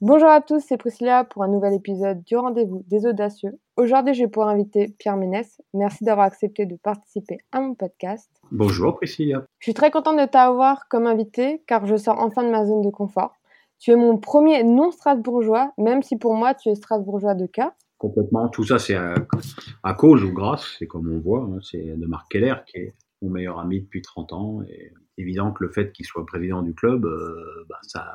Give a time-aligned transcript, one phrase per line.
[0.00, 3.58] Bonjour à tous, c'est Priscilla pour un nouvel épisode du Rendez-vous des Audacieux.
[3.76, 5.60] Aujourd'hui, je vais pouvoir inviter Pierre Ménès.
[5.74, 8.30] Merci d'avoir accepté de participer à mon podcast.
[8.52, 9.44] Bonjour Priscilla.
[9.58, 12.82] Je suis très contente de t'avoir comme invité car je sors enfin de ma zone
[12.82, 13.32] de confort.
[13.80, 17.72] Tu es mon premier non strasbourgeois, même si pour moi tu es strasbourgeois de cœur.
[17.98, 18.48] Complètement.
[18.50, 22.30] Tout ça, c'est à, cause ou grâce, c'est comme on voit, hein, c'est de Marc
[22.30, 24.62] Keller qui est mon meilleur ami depuis 30 ans.
[24.62, 28.14] Et évident que le fait qu'il soit président du club, euh, bah, ça,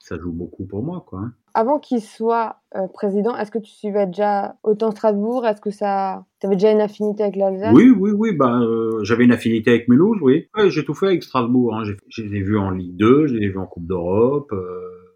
[0.00, 1.04] ça joue beaucoup pour moi.
[1.06, 1.20] Quoi.
[1.20, 1.32] Hein.
[1.54, 5.46] Avant qu'il soit euh, président, est-ce que tu suivais déjà autant Strasbourg?
[5.46, 7.74] Est-ce que ça, tu avais déjà une affinité avec l'Alsace?
[7.74, 8.32] Oui, oui, oui.
[8.32, 10.48] Ben, euh, j'avais une affinité avec Mulhouse, oui.
[10.68, 11.76] j'ai tout fait avec Strasbourg.
[11.76, 11.82] Hein.
[12.08, 14.50] J'ai, vu en Ligue 2, j'ai les vu en Coupe d'Europe.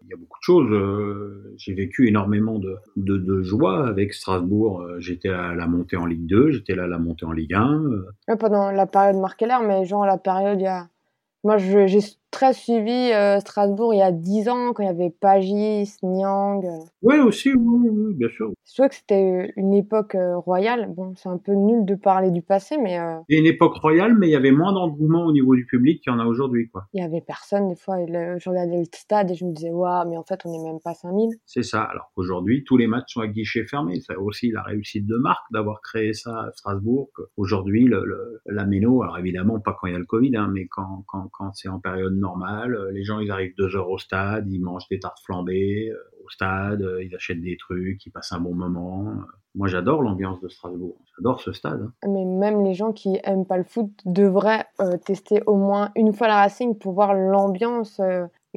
[0.03, 1.55] il y a beaucoup de choses.
[1.57, 4.85] j'ai vécu énormément de, de, de, joie avec Strasbourg.
[4.99, 8.35] J'étais à la montée en Ligue 2, j'étais là à la montée en Ligue 1.
[8.37, 10.87] pendant la période Markeller, mais genre la période il y a
[11.45, 12.01] moi, j'ai
[12.35, 16.61] très suivi euh, Strasbourg il y a 10 ans, quand il y avait Pagis, Niang.
[17.01, 18.51] Oui, aussi, oui, oui, bien sûr.
[18.67, 20.91] Je trouvais que c'était une époque euh, royale.
[20.93, 22.99] Bon, c'est un peu nul de parler du passé, mais...
[22.99, 23.19] Euh...
[23.29, 26.15] une époque royale, mais il y avait moins d'engouement au niveau du public qu'il y
[26.15, 26.83] en a aujourd'hui, quoi.
[26.91, 27.95] Il y avait personne, des fois.
[28.05, 30.81] Je regardais le stade et je me disais, waouh, mais en fait, on n'est même
[30.83, 31.29] pas 5000.
[31.45, 31.83] C'est ça.
[31.83, 34.01] Alors qu'aujourd'hui, tous les matchs sont à guichet fermé.
[34.05, 37.11] C'est aussi la réussite de Marc d'avoir créé ça à Strasbourg.
[37.37, 40.67] Aujourd'hui, le, la Méno, alors évidemment, pas quand il y a le Covid, hein, mais
[40.67, 44.47] quand, quand, quand c'est en période euh, les gens, ils arrivent deux heures au stade,
[44.49, 48.31] ils mangent des tartes flambées euh, au stade, euh, ils achètent des trucs, ils passent
[48.31, 49.13] un bon moment.
[49.53, 50.97] Moi, j'adore l'ambiance de Strasbourg.
[51.17, 51.81] J'adore ce stade.
[51.81, 52.09] Hein.
[52.09, 54.65] Mais même les gens qui aiment pas le foot devraient
[55.05, 58.01] tester au moins une fois la Racing pour voir l'ambiance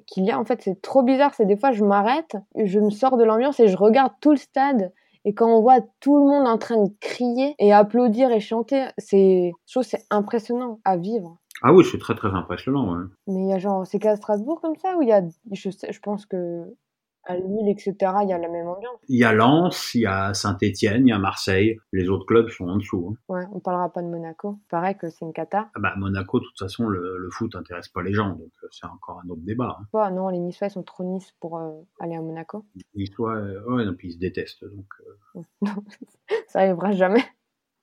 [0.07, 0.41] qu'il y a.
[0.41, 1.35] En fait, c'est trop bizarre.
[1.35, 4.37] C'est des fois, je m'arrête, je me sors de l'ambiance et je regarde tout le
[4.37, 4.93] stade.
[5.25, 8.87] Et quand on voit tout le monde en train de crier et applaudir et chanter,
[8.99, 11.37] c'est, je trouve, c'est impressionnant à vivre.
[11.63, 12.97] Ah oui, c'est très très impressionnant.
[12.97, 13.05] Ouais.
[13.27, 15.71] Mais il y a genre, c'est qu'à Strasbourg comme ça, où il y a, je,
[15.71, 16.65] je pense que
[17.29, 18.99] à Lille, etc., il y a la même ambiance.
[19.09, 21.79] Il y a Lens, il y a Saint-Etienne, il y a Marseille.
[21.93, 23.13] Les autres clubs sont en dessous.
[23.13, 23.17] Hein.
[23.29, 24.59] Ouais, on parlera pas de Monaco.
[24.71, 25.69] Pareil que c'est une cata.
[25.75, 28.69] Ah bah, Monaco, de toute façon, le, le foot intéresse pas les gens, donc euh,
[28.71, 29.79] c'est encore un autre débat.
[29.93, 30.11] Hein.
[30.11, 31.71] non, les Niçois, ils sont trop Nice pour euh,
[32.01, 32.65] aller à Monaco.
[32.75, 35.45] Les Niçois, euh, ouais, non, puis ils se détestent, donc.
[36.49, 37.25] ça arrivera jamais.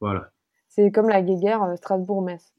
[0.02, 0.32] Voilà.
[0.70, 2.52] C'est comme la guéguerre Strasbourg-Metz.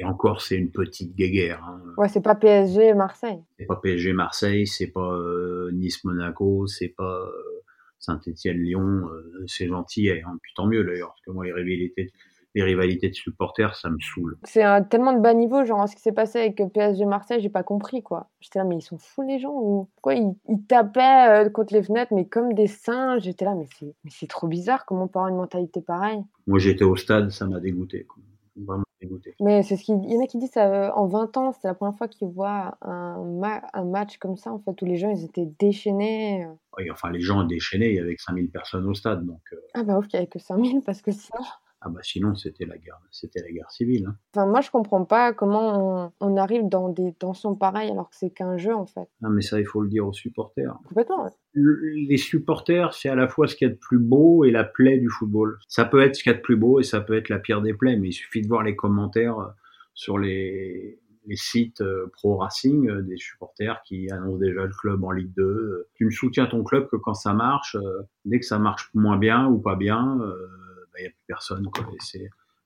[0.00, 1.62] Et encore, c'est une petite guéguerre.
[1.62, 1.80] Hein.
[1.98, 3.42] Ouais, c'est pas PSG-Marseille.
[3.58, 7.62] C'est pas PSG-Marseille, c'est pas euh, Nice-Monaco, c'est pas euh,
[7.98, 9.08] Saint-Étienne-Lyon.
[9.46, 10.38] c'est gentil, hein.
[10.40, 12.10] puis tant mieux d'ailleurs, parce que moi, les rivalités,
[12.54, 14.36] les rivalités de supporters, ça me saoule.
[14.44, 17.62] C'est tellement de bas niveau, genre ce qui s'est passé avec PSG Marseille, j'ai pas
[17.62, 18.28] compris quoi.
[18.40, 20.34] J'étais là, mais ils sont fous les gens ou quoi ils,
[20.68, 23.22] tapaient euh, contre les fenêtres, mais comme des singes?
[23.22, 26.22] J'étais là, mais c'est mais c'est trop bizarre comment on peut avoir une mentalité pareille?
[26.46, 28.06] Moi j'étais au stade, ça m'a dégoûté.
[28.56, 29.34] Vraiment dégoûté.
[29.40, 31.68] Mais c'est ce qu'il y en a qui disent ça, euh, en 20 ans, c'était
[31.68, 33.40] la première fois qu'ils voient un,
[33.72, 36.46] un match comme ça en fait où les gens ils étaient déchaînés.
[36.76, 39.40] Oui, enfin les gens déchaînés, il y avait 5000 personnes au stade donc.
[39.52, 39.56] Euh.
[39.74, 41.42] Ah bah ouf qu'il y avait que 5000 parce que sinon.
[41.82, 44.06] Ah bah sinon c'était la guerre, c'était la guerre civile.
[44.06, 44.16] Hein.
[44.34, 48.30] Enfin moi je comprends pas comment on, arrive dans des tensions pareilles alors que c'est
[48.30, 49.08] qu'un jeu en fait.
[49.22, 50.78] Non mais ça il faut le dire aux supporters.
[50.86, 51.30] Complètement.
[51.54, 54.64] les supporters c'est à la fois ce qu'il y a de plus beau et la
[54.64, 55.58] plaie du football.
[55.68, 57.38] Ça peut être ce qu'il y a de plus beau et ça peut être la
[57.38, 59.48] pire des plaies, mais il suffit de voir les commentaires euh,
[59.94, 65.02] sur les, les sites euh, pro Racing euh, des supporters qui annoncent déjà le club
[65.02, 65.88] en Ligue 2.
[65.94, 67.74] Tu ne soutiens ton club que quand ça marche.
[68.26, 70.18] Dès que ça marche moins bien ou pas bien
[70.98, 71.68] n'y a plus personne.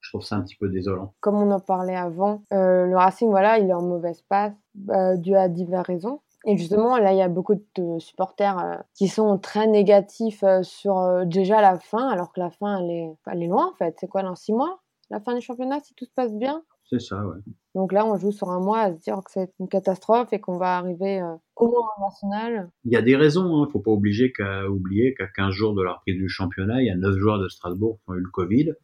[0.01, 1.15] je trouve ça un petit peu désolant.
[1.21, 4.53] Comme on en parlait avant, euh, le Racing, voilà, il est en mauvaise passe
[4.91, 6.21] euh, dû à diverses raisons.
[6.47, 11.25] Et justement, là, il y a beaucoup de supporters euh, qui sont très négatifs sur
[11.25, 13.97] déjà la fin, alors que la fin, elle est, elle est loin, en fait.
[13.99, 14.81] C'est quoi, dans six mois
[15.11, 16.63] La fin du championnat, si tout se passe bien?
[16.91, 17.39] C'est ça, ouais.
[17.75, 20.39] Donc là, on joue sur un mois à se dire que c'est une catastrophe et
[20.39, 22.71] qu'on va arriver euh, au moins en national.
[22.85, 23.67] Il y a des raisons, il hein.
[23.67, 26.87] ne faut pas oublier qu'à oublier qu'à 15 jours de la reprise du championnat, il
[26.87, 28.75] y a 9 joueurs de Strasbourg qui ont eu le Covid.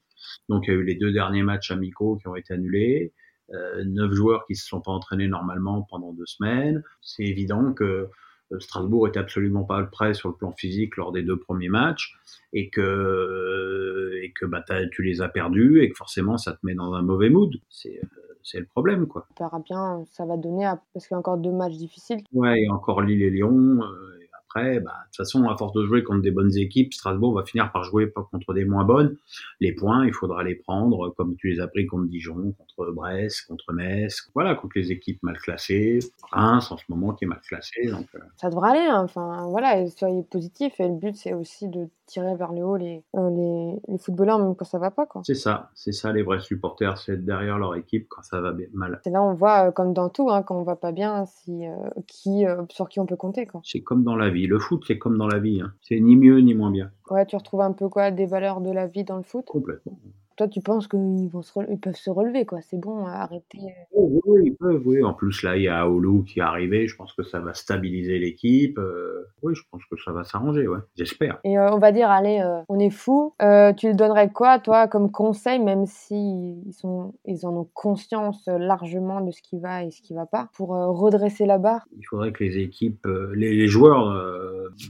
[0.48, 3.12] Donc il y a eu les deux derniers matchs amicaux qui ont été annulés.
[3.52, 6.82] Euh, 9 joueurs qui se sont pas entraînés normalement pendant deux semaines.
[7.00, 8.08] C'est évident que
[8.52, 12.16] euh, Strasbourg était absolument pas prêt sur le plan physique lors des deux premiers matchs
[12.52, 16.94] et que euh, bah, tu les as perdus et que forcément ça te met dans
[16.94, 17.54] un mauvais mood.
[17.68, 18.00] C'est
[18.42, 19.26] c'est le problème, quoi.
[19.38, 22.22] On verra bien, ça va donner, parce qu'il y a encore deux matchs difficiles.
[22.32, 23.80] Ouais, encore Lille et Lyon.
[23.82, 26.92] Euh, et après, bah, de toute façon, à force de jouer contre des bonnes équipes,
[26.92, 29.16] Strasbourg va finir par jouer contre des moins bonnes.
[29.60, 33.46] Les points, il faudra les prendre, comme tu les as pris contre Dijon, contre Brest,
[33.46, 36.00] contre Metz, voilà, contre les équipes mal classées.
[36.32, 37.86] Reims, en ce moment, qui est mal classé.
[37.90, 38.20] Donc, euh.
[38.36, 39.02] Ça devrait aller, hein.
[39.04, 40.80] enfin, voilà, soyez positif.
[40.80, 44.38] Et le but, c'est aussi de tirer vers le haut les, euh, les, les, footballeurs
[44.38, 45.06] même quand ça va pas.
[45.06, 45.22] quoi.
[45.24, 49.00] C'est ça, c'est ça les vrais supporters, c'est derrière leur équipe quand ça va mal.
[49.04, 51.66] C'est là on voit, euh, comme dans tout, hein, quand on va pas bien, si,
[51.66, 51.76] euh,
[52.06, 53.46] qui, sur qui on peut compter.
[53.46, 53.60] quoi.
[53.64, 54.46] C'est comme dans la vie.
[54.46, 55.60] Le foot, c'est comme dans la vie.
[55.60, 55.72] Hein.
[55.82, 56.90] C'est ni mieux ni moins bien.
[57.10, 59.98] Ouais, tu retrouves un peu quoi des valeurs de la vie dans le foot Complètement
[60.40, 62.62] toi, tu penses qu'ils vont se ils peuvent se relever, quoi.
[62.62, 63.58] C'est bon, arrêter.
[63.92, 65.04] Oui, oui, ils peuvent, oui.
[65.04, 66.86] En plus, là, il y a Aoulou qui est arrivé.
[66.86, 68.78] Je pense que ça va stabiliser l'équipe.
[68.78, 70.78] Euh, oui, je pense que ça va s'arranger, ouais.
[70.96, 71.40] J'espère.
[71.44, 73.34] Et euh, on va dire, allez, euh, on est fou.
[73.76, 78.46] tu lui donnerais quoi, toi, comme conseil, même si ils sont, ils en ont conscience
[78.46, 81.86] largement de ce qui va et ce qui va pas, pour redresser la barre?
[81.98, 84.18] Il faudrait que les équipes, les, les, joueurs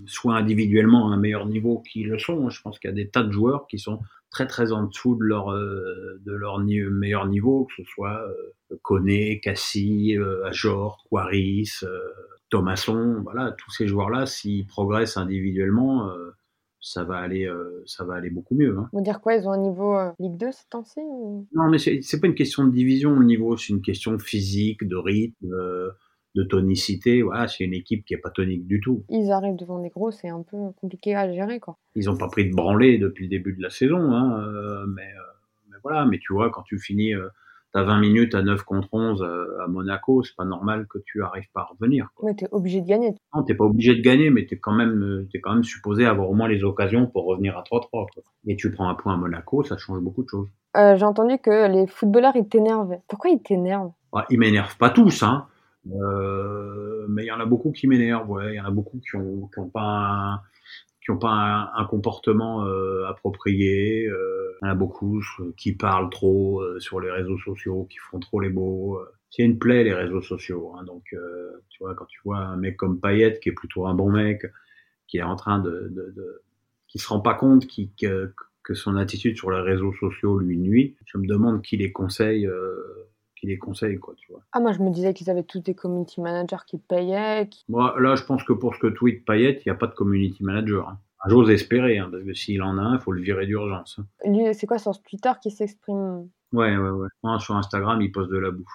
[0.06, 2.48] soient individuellement à un meilleur niveau qu'ils le sont.
[2.50, 3.98] Je pense qu'il y a des tas de joueurs qui sont
[4.30, 8.76] très très en dessous de leur euh, de leur meilleur niveau, que ce soit euh,
[8.82, 11.98] Koné, Cassie, euh, Ajor, Quaris, euh,
[12.48, 16.30] Thomasson, voilà, tous ces joueurs-là, s'ils progressent individuellement, euh,
[16.80, 17.46] ça va aller,
[17.84, 18.74] ça va aller beaucoup mieux.
[18.78, 18.88] Hein.
[18.94, 21.00] On dire quoi Ils ont un niveau Ligue 2 cette temps-ci
[21.52, 24.96] Non, mais c'est pas une question de division le niveau, c'est une question physique, de
[24.96, 25.54] rythme
[26.34, 27.22] de tonicité.
[27.22, 29.04] Voilà, c'est une équipe qui est pas tonique du tout.
[29.08, 31.76] Ils arrivent devant des gros, c'est un peu compliqué à gérer, quoi.
[31.94, 35.02] Ils ont pas pris de branlée depuis le début de la saison, hein, euh, mais,
[35.02, 35.22] euh,
[35.70, 36.04] mais, voilà.
[36.04, 37.28] Mais tu vois, quand tu finis, euh,
[37.72, 41.50] t'as 20 minutes à 9 contre 11 à Monaco, c'est pas normal que tu arrives
[41.52, 42.08] pas à revenir.
[42.14, 42.30] Quoi.
[42.30, 43.14] Mais es obligé de gagner.
[43.34, 46.30] Non, t'es pas obligé de gagner, mais t'es quand même, es quand même supposé avoir
[46.30, 48.06] au moins les occasions pour revenir à 3-3.
[48.46, 50.48] Et tu prends un point à Monaco, ça change beaucoup de choses.
[50.76, 52.96] J'ai entendu que les footballeurs ils t'énervent.
[53.08, 53.90] Pourquoi ils t'énervent?
[54.12, 55.46] Ah, Ils m'énervent pas tous, hein.
[55.88, 58.40] Euh, mais il y en a beaucoup qui m'énervent.
[58.50, 60.40] Il y en a beaucoup qui ont, qui ont pas un,
[61.02, 64.06] qui ont pas un, un comportement euh, approprié.
[64.06, 65.22] Euh, il y en a beaucoup
[65.56, 69.00] qui parlent trop euh, sur les réseaux sociaux, qui font trop les beaux.
[69.30, 70.74] C'est une plaie les réseaux sociaux.
[70.76, 71.04] Hein, donc,
[71.68, 74.44] tu vois, quand tu vois un mec comme Payet, qui est plutôt un bon mec,
[75.06, 76.42] qui est en train de, de, de
[76.88, 78.34] qui se rend pas compte qui, que,
[78.64, 80.96] que son attitude sur les réseaux sociaux lui nuit.
[81.06, 82.48] Je me demande qui les conseille
[83.40, 84.42] qui les conseillent, quoi, tu vois.
[84.52, 87.48] Ah, moi, je me disais qu'ils avaient tous des community managers qui payaient.
[87.68, 89.94] Moi, là, je pense que pour ce que tweet Payet, il n'y a pas de
[89.94, 90.88] community manager.
[90.88, 90.98] Hein.
[91.26, 93.98] J'ose espérer, hein, parce que s'il en a un, il faut le virer d'urgence.
[93.98, 94.30] Hein.
[94.30, 96.28] Lui, c'est quoi sur Twitter qui s'exprime?
[96.52, 97.38] Ouais, ouais, ouais.
[97.38, 98.66] sur Instagram, il poste de la bouffe.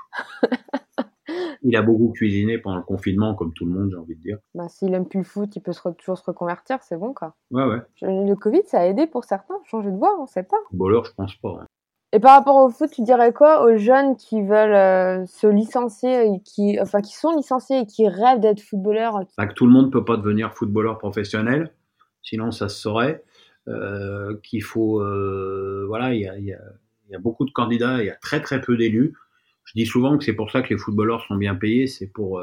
[1.64, 4.38] il a beaucoup cuisiné pendant le confinement, comme tout le monde, j'ai envie de dire.
[4.54, 7.36] Bah, s'il aime plus le foot, il peut toujours se reconvertir, c'est bon, quoi.
[7.52, 7.82] Ouais, ouais.
[8.02, 10.58] Le Covid, ça a aidé pour certains, changer de voie, on sait pas.
[10.70, 11.60] Footballeur, je pense pas.
[11.62, 11.66] Hein.
[12.14, 16.42] Et par rapport au foot, tu dirais quoi aux jeunes qui veulent euh, se licencier
[16.46, 19.20] qui, enfin, qui sont licenciés et qui rêvent d'être footballeurs?
[19.38, 21.74] Bah, Que tout le monde peut pas devenir footballeur professionnel,
[22.22, 23.24] sinon ça se saurait.
[23.68, 28.12] Euh, qu'il faut, euh, voilà, il y a, y, a, beaucoup de candidats, il y
[28.12, 29.16] a très très peu d'élus.
[29.64, 32.40] Je dis souvent que c'est pour ça que les footballeurs sont bien payés, c'est pour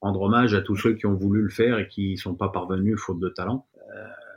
[0.00, 2.96] rendre hommage à tous ceux qui ont voulu le faire et qui sont pas parvenus
[2.98, 3.66] faute de talent.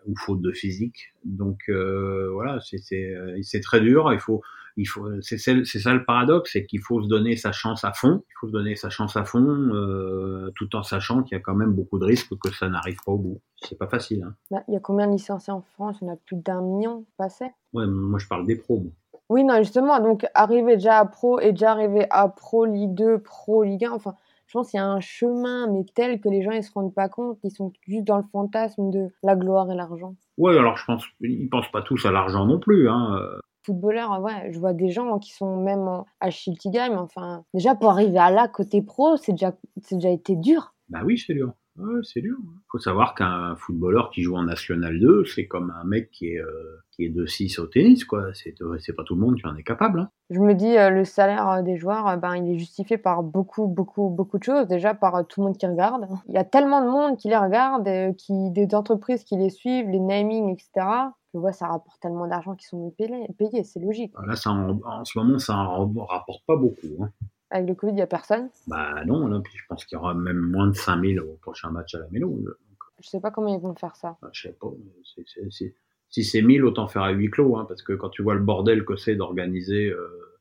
[0.08, 1.14] Ou faute de physique.
[1.26, 4.12] Donc euh, voilà, euh, c'est très dur.
[4.12, 4.42] Il faut,
[4.76, 5.54] il faut, c'est ça
[5.94, 8.24] le paradoxe, c'est qu'il faut se donner sa chance à fond.
[8.28, 11.42] Il faut se donner sa chance à fond, euh, tout en sachant qu'il y a
[11.42, 13.42] quand même beaucoup de risques que ça n'arrive pas au bout.
[13.62, 14.24] C'est pas facile.
[14.24, 14.36] Hein.
[14.52, 15.98] Bah, il y a combien de licenciés en France?
[16.02, 17.46] Il y en a plus d'un million passé.
[17.74, 18.84] Ouais, moi je parle des pros.
[19.30, 23.20] Oui, non, justement, donc arriver déjà à pro et déjà arriver à pro Ligue 2,
[23.20, 24.16] pro Ligue 1, enfin,
[24.54, 26.94] je pense qu'il y a un chemin, mais tel que les gens ils se rendent
[26.94, 30.14] pas compte, ils sont juste dans le fantasme de la gloire et l'argent.
[30.38, 32.88] Ouais, alors je pense qu'ils pensent pas tous à l'argent non plus.
[32.88, 33.20] Hein.
[33.66, 36.94] Footballeur, ouais, je vois des gens qui sont même à Shilty Game.
[37.00, 40.76] Enfin, déjà pour arriver à là côté pro, c'est déjà, c'est déjà été dur.
[40.90, 41.54] Bah oui, c'est dur.
[41.76, 42.38] Ouais, c'est dur.
[42.40, 46.28] Il faut savoir qu'un footballeur qui joue en National 2, c'est comme un mec qui
[46.28, 48.32] est, euh, qui est de 6 au tennis, quoi.
[48.36, 50.02] C'est, c'est pas tout le monde qui en est capable.
[50.02, 50.10] Hein.
[50.30, 53.66] Je me dis, euh, le salaire euh, des joueurs, ben, il est justifié par beaucoup,
[53.66, 54.68] beaucoup, beaucoup de choses.
[54.68, 56.08] Déjà, par tout le monde qui regarde.
[56.28, 59.90] Il y a tellement de monde qui les regarde, qui, des entreprises qui les suivent,
[59.90, 60.88] les naming, etc.
[61.34, 64.14] Que ouais, ça rapporte tellement d'argent qu'ils sont payés, payés c'est logique.
[64.28, 67.02] Là, ça en, en, ce moment, ça en rapporte pas beaucoup.
[67.02, 67.10] Hein.
[67.54, 70.00] Avec le Covid, il n'y a personne Bah non, là, puis je pense qu'il y
[70.00, 72.30] aura même moins de 5000 au prochain match à la Mélo.
[72.30, 72.56] Donc...
[73.00, 74.18] Je sais pas comment ils vont faire ça.
[74.24, 74.72] Bah, je sais pas.
[75.04, 75.76] C est, c est,
[76.10, 78.42] si c'est 1000, autant faire à huis clos, hein, parce que quand tu vois le
[78.42, 80.40] bordel que c'est d'organiser euh,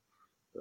[0.56, 0.60] euh,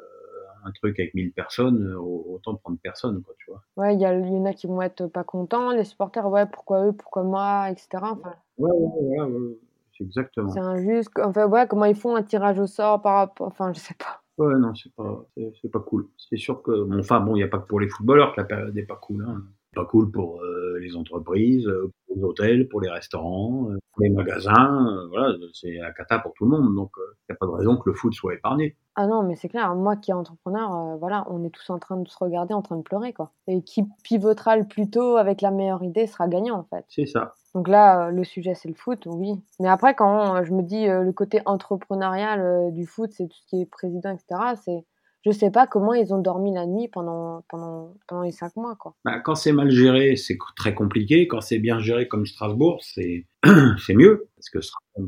[0.66, 3.62] un truc avec 1000 personnes, euh, autant prendre personne, quoi, tu vois.
[3.78, 6.86] Ouais, il y, y, en a qui vont être pas contents, les supporters, ouais, pourquoi
[6.86, 7.88] eux, pourquoi moi, etc.
[8.02, 8.36] Enfin...
[8.58, 9.58] Ouais, ouais, ouais, ouais,
[10.02, 10.52] exactement.
[10.52, 11.12] C'est injuste.
[11.24, 13.48] Enfin, ouais, comment ils font un tirage au sort par rapport.
[13.48, 14.21] Enfin, je sais pas.
[14.38, 15.26] Ouais, non, c'est pas,
[15.62, 16.10] c'est pas cool.
[16.18, 18.42] C'est sûr que, bon, enfin, bon, il n'y a pas que pour les footballeurs que
[18.42, 19.26] la période n'est pas cool.
[19.28, 19.44] Hein.
[19.74, 24.04] Pas cool pour euh, les entreprises, euh, pour les hôtels, pour les restaurants, euh, pour
[24.04, 25.08] les magasins.
[25.10, 26.76] voilà, c'est la cata pour tout le monde.
[26.76, 28.76] Donc, il n'y a pas de raison que le foot soit épargné.
[28.96, 29.74] Ah non, mais c'est clair.
[29.76, 32.76] Moi qui est entrepreneur, voilà, on est tous en train de se regarder, en train
[32.76, 33.32] de pleurer, quoi.
[33.48, 36.84] Et qui pivotera le plus tôt avec la meilleure idée sera gagnant, en fait.
[36.90, 37.36] C'est ça.
[37.56, 39.42] Donc là, le sujet, c'est le foot, oui.
[39.62, 43.62] Mais après, quand je me dis le côté entrepreneurial du foot, c'est tout ce qui
[43.62, 44.86] est président, etc., c'est
[45.24, 48.76] je sais pas comment ils ont dormi la nuit pendant, pendant, pendant les cinq mois.
[48.76, 48.96] Quoi.
[49.06, 51.28] Bah, quand c'est mal géré, c'est très compliqué.
[51.28, 53.28] Quand c'est bien géré comme Strasbourg, c'est
[53.94, 54.28] mieux.
[54.36, 54.60] Parce que,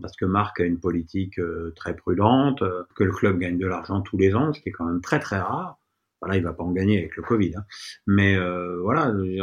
[0.01, 3.65] parce que Marc a une politique euh, très prudente, euh, que le club gagne de
[3.65, 5.79] l'argent tous les ans, ce qui est quand même très très rare.
[6.21, 7.55] Voilà, il va pas en gagner avec le Covid.
[7.57, 7.63] Hein.
[8.07, 9.35] Mais euh, voilà, il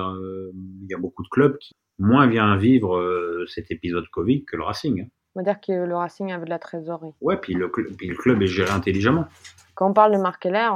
[0.89, 5.03] y a beaucoup de clubs qui moins bien vivre cet épisode Covid que le Racing.
[5.03, 5.09] Hein.
[5.35, 7.15] On va dire que le Racing avait de la trésorerie.
[7.21, 9.27] Ouais, puis le, puis le club est géré intelligemment.
[9.75, 10.69] Quand on parle de Marc Keller,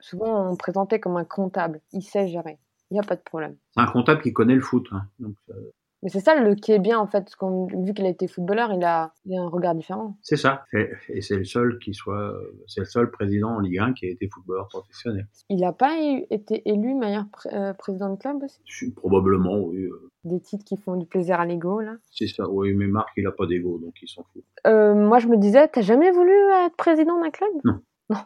[0.00, 1.80] souvent on présentait comme un comptable.
[1.92, 2.58] Il sait gérer.
[2.90, 3.56] Il n'y a pas de problème.
[3.74, 4.86] C'est un comptable qui connaît le foot.
[4.92, 5.06] Hein.
[5.22, 5.54] Euh,
[6.02, 8.84] Mais c'est ça le qui est bien en fait, vu qu'il a été footballeur, il
[8.84, 10.18] a, un regard différent.
[10.22, 12.34] C'est ça, et, c'est le seul qui soit,
[12.66, 15.26] c'est le seul président en Ligue 1 qui a été footballeur professionnel.
[15.48, 15.96] Il n'a pas
[16.30, 18.92] été élu meilleur euh, président de club aussi?
[18.94, 19.88] Probablement, oui.
[20.24, 20.28] Euh.
[20.30, 21.96] Des titres qui font du plaisir à l'ego là.
[22.10, 24.42] C'est ça, oui, mais Marc il n'a pas d'ego, donc il s'en fout.
[24.64, 26.32] moi je me disais, t'as jamais voulu
[26.66, 27.50] être président d'un club?
[27.64, 27.80] Non.
[28.10, 28.18] Non.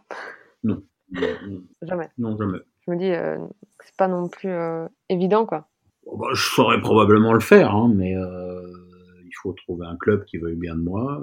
[0.65, 0.83] Non.
[1.83, 2.09] Jamais.
[2.19, 2.59] Non, jamais.
[2.87, 3.39] Je me dis, euh,
[3.81, 5.67] c'est pas non plus euh, évident, quoi.
[6.07, 8.61] bah, je saurais probablement le faire, hein, mais euh,
[9.25, 11.21] il faut trouver un club qui veuille bien de moi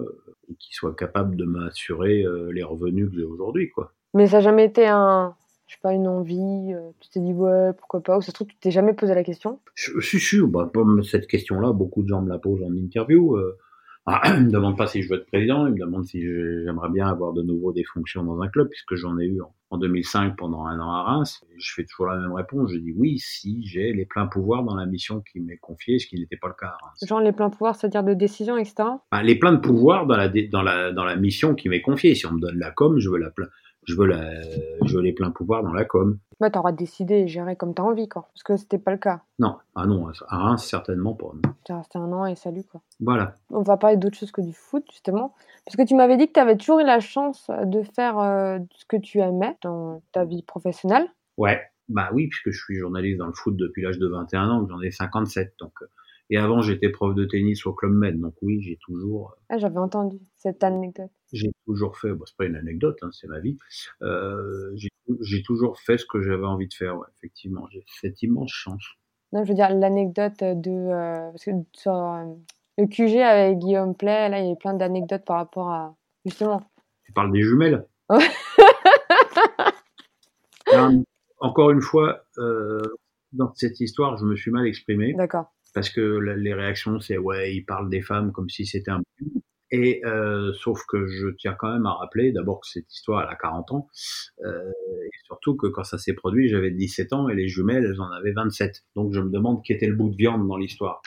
[0.49, 3.93] et qui soit capable de m'assurer les revenus que j'ai aujourd'hui, quoi.
[4.13, 5.35] Mais ça n'a jamais été un,
[5.67, 8.47] je sais pas, une envie, tu t'es dit ouais, pourquoi pas, ou ça se trouve,
[8.47, 10.71] tu t'es jamais posé la question Je suis sûr, bah,
[11.03, 13.37] cette question-là, beaucoup de gens me la posent en interview.
[14.07, 16.89] Ah, il me demande pas si je veux être président, il me demande si j'aimerais
[16.89, 19.41] bien avoir de nouveau des fonctions dans un club, puisque j'en ai eu
[19.71, 21.43] en, 2005 pendant un an à Reims.
[21.57, 24.75] Je fais toujours la même réponse, je dis oui si j'ai les pleins pouvoirs dans
[24.75, 27.03] la mission qui m'est confiée, ce qui n'était pas le cas à Reims.
[27.05, 28.83] Genre les pleins pouvoirs, c'est-à-dire de décision, etc.
[29.23, 32.13] les pleins de pouvoirs dans la, dans, la, dans la mission qui m'est confiée.
[32.13, 33.47] Si on me donne la com, je veux la plein
[33.87, 34.41] je veux, la,
[34.85, 36.17] je veux les pleins pouvoirs dans la com.
[36.39, 38.27] Bah, t'auras décidé et géré comme t'as envie, quoi.
[38.33, 39.21] Parce que c'était pas le cas.
[39.39, 41.31] Non, ah non, à Reims, certainement pas.
[41.63, 42.81] Tu resté un an et salut, quoi.
[42.99, 43.37] Voilà.
[43.51, 45.33] On va parler d'autre chose que du foot, justement.
[45.65, 48.59] Parce que tu m'avais dit que tu avais toujours eu la chance de faire euh,
[48.75, 51.07] ce que tu aimais dans ta vie professionnelle.
[51.37, 54.67] Ouais, bah oui, puisque je suis journaliste dans le foot depuis l'âge de 21 ans,
[54.67, 55.53] j'en ai 57.
[55.59, 55.85] Donc, euh,
[56.29, 59.31] et avant, j'étais prof de tennis au Club Med, donc oui, j'ai toujours.
[59.31, 61.11] Euh, ah, j'avais entendu cette anecdote.
[61.31, 63.59] J'ai toujours fait, bon, c'est pas une anecdote, hein, c'est ma vie.
[64.01, 64.75] Euh,
[65.21, 67.67] j'ai toujours fait ce que j'avais envie de faire, ouais, effectivement.
[67.71, 68.83] J'ai cette immense chance.
[69.33, 70.71] Non, je veux dire l'anecdote de.
[70.71, 72.33] Euh, parce que sur euh,
[72.79, 75.95] le QG avec Guillaume Play, là, il y a plein d'anecdotes par rapport à.
[76.25, 76.63] Justement.
[77.03, 77.85] Tu parles des jumelles?
[81.39, 82.25] Encore une fois,
[83.31, 85.13] dans cette histoire, je me suis mal exprimé.
[85.13, 89.01] D'accord parce que les réactions c'est ouais, il parle des femmes comme si c'était un
[89.71, 93.29] et euh, sauf que je tiens quand même à rappeler d'abord que cette histoire elle
[93.29, 93.89] a 40 ans
[94.45, 94.71] euh,
[95.05, 98.09] et surtout que quand ça s'est produit j'avais 17 ans et les jumelles elles en
[98.11, 101.01] avaient 27 donc je me demande qui était le bout de viande dans l'histoire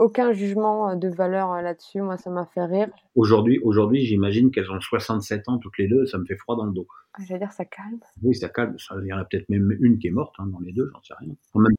[0.00, 4.80] aucun jugement de valeur là-dessus moi ça m'a fait rire aujourd'hui aujourd'hui j'imagine qu'elles ont
[4.80, 7.38] 67 ans toutes les deux ça me fait froid dans le dos ah, je veux
[7.38, 10.12] dire ça calme oui ça calme il y en a peut-être même une qui est
[10.12, 11.74] morte hein, dans les deux j'en sais rien en même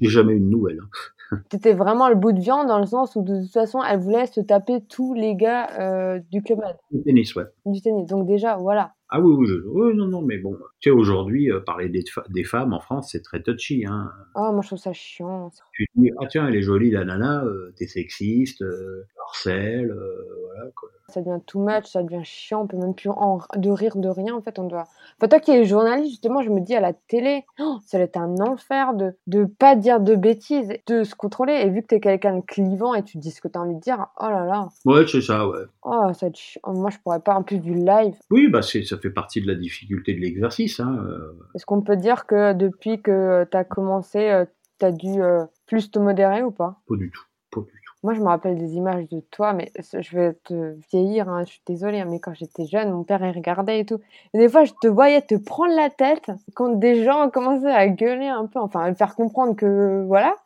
[0.00, 0.80] j'ai jamais eu de nouvelles.
[0.80, 1.36] Hein.
[1.50, 4.26] C'était vraiment le bout de viande dans le sens où de toute façon, elle voulait
[4.26, 6.60] se taper tous les gars euh, du club.
[6.90, 7.44] Du tennis, ouais.
[7.66, 8.06] Du tennis.
[8.08, 8.94] Donc déjà, voilà.
[9.14, 12.44] Ah oui, oui, oui, non, non, mais bon, tu sais, aujourd'hui, euh, parler des, des,
[12.44, 13.84] femmes en France, c'est très touchy.
[13.86, 14.10] Hein.
[14.34, 15.50] Ah, moi, je trouve ça chiant.
[15.72, 19.94] Tu dis, ah tiens, elle est jolie, la nana, euh, t'es sexiste, euh, harcèle,
[20.46, 20.88] voilà, quoi.
[21.08, 24.08] Ça devient too much, ça devient chiant, on peut même plus en, de rire de
[24.08, 24.84] rien, en fait, on doit...
[25.18, 28.04] Enfin, toi qui es journaliste, justement, je me dis, à la télé, oh, ça va
[28.04, 31.88] être un enfer de de pas dire de bêtises, de se contrôler, et vu que
[31.88, 34.46] t'es quelqu'un de clivant et tu dis ce que t'as envie de dire, oh là
[34.46, 34.68] là.
[34.86, 35.64] Ouais, c'est ça, ouais.
[35.84, 36.28] Oh, ça
[36.66, 38.14] Moi, je pourrais pas, en plus du live.
[38.30, 40.78] Oui, bah, c'est ça fait partie de la difficulté de l'exercice.
[40.78, 41.04] Hein.
[41.04, 41.32] Euh.
[41.54, 44.44] Est-ce qu'on peut dire que depuis que tu as commencé, euh,
[44.78, 46.80] tu as dû euh, plus te modérer ou pas?
[46.88, 47.24] Pas du tout.
[47.50, 47.92] Pas du tout.
[48.04, 51.52] Moi, je me rappelle des images de toi, mais je vais te vieillir, hein, je
[51.52, 54.00] suis désolée, hein, mais quand j'étais jeune, mon père, il regardait et tout.
[54.34, 57.88] Et des fois, je te voyais te prendre la tête quand des gens commençaient à
[57.88, 60.36] gueuler un peu, enfin, à faire comprendre que, voilà.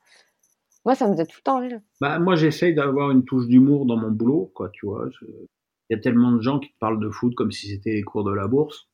[0.87, 1.81] Moi, ça me faisait tout le temps rire.
[2.01, 5.09] Bah, moi, j'essaye d'avoir une touche d'humour dans mon boulot, quoi, tu vois.
[5.21, 8.05] Il y a tellement de gens qui te parlent de foot comme si c'était les
[8.05, 8.89] cours de la bourse.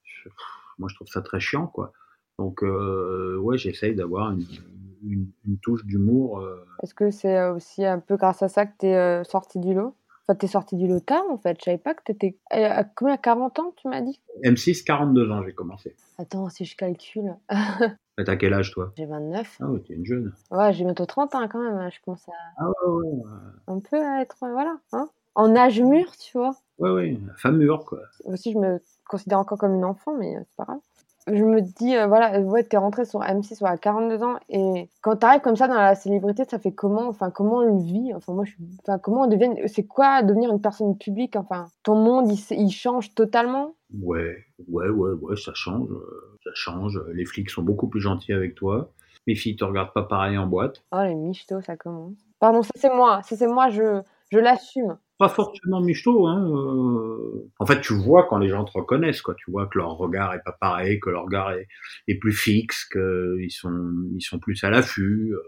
[0.79, 1.93] moi, je trouve ça très chiant, quoi.
[2.39, 5.27] Donc, euh, ouais, j'essaye d'avoir une,
[5.61, 6.41] touche d'humour.
[6.41, 6.65] Euh.
[6.83, 9.75] Est-ce que c'est aussi un peu grâce à ça que tu es euh, sorti du
[9.75, 9.95] lot
[10.27, 11.59] Enfin, t'es sorti du lot tard, en fait.
[11.61, 12.39] Je savais pas que t'étais...
[12.51, 14.19] À combien 40 ans, tu m'as dit?
[14.45, 15.95] M6, 42 ans, j'ai commencé.
[16.17, 17.37] Attends, si je calcule...
[18.17, 18.93] T'as quel âge, toi?
[18.97, 19.57] J'ai 29.
[19.61, 20.33] Ah ouais, t'es une jeune.
[20.51, 21.77] Ouais, j'ai bientôt 30 ans quand même.
[21.79, 23.23] hein, Je commence à Ah ouais, ouais,
[23.69, 26.55] un peu à être, voilà, hein, en âge mûr, tu vois.
[26.79, 28.01] ouais, ouais, femme mûre, quoi.
[28.25, 30.81] Aussi, je me considère encore comme une enfant, mais euh, c'est pas grave.
[31.29, 34.89] Je me dis, euh, voilà, ouais, t'es rentré sur M6 ouais, à 42 ans, et
[35.03, 38.13] quand t'arrives comme ça dans la célébrité, ça fait comment Enfin, comment on le vit?
[38.15, 39.55] Enfin, moi, je enfin, comment on devient...
[39.69, 41.37] C'est quoi devenir une personne publique?
[41.37, 43.75] Enfin, ton monde, il, il change totalement?
[44.01, 44.35] Ouais,
[44.69, 47.01] ouais, ouais, ouais, ça change, euh, ça change.
[47.13, 48.91] Les flics sont beaucoup plus gentils avec toi.
[49.27, 50.83] Les filles te regardent pas pareil en boîte.
[50.91, 52.17] Oh, les michtos, ça commence.
[52.41, 54.03] Pardon, ça c'est moi, ça c'est moi, je,
[54.33, 54.97] je l'assume.
[55.23, 56.51] Pas forcément michto, hein.
[56.51, 57.49] euh.
[57.61, 59.35] En fait, tu vois quand les gens te reconnaissent, quoi.
[59.37, 61.69] Tu vois que leur regard est pas pareil, que leur regard est,
[62.09, 65.33] est plus fixe, qu'ils sont, ils sont plus à l'affût.
[65.33, 65.39] euh.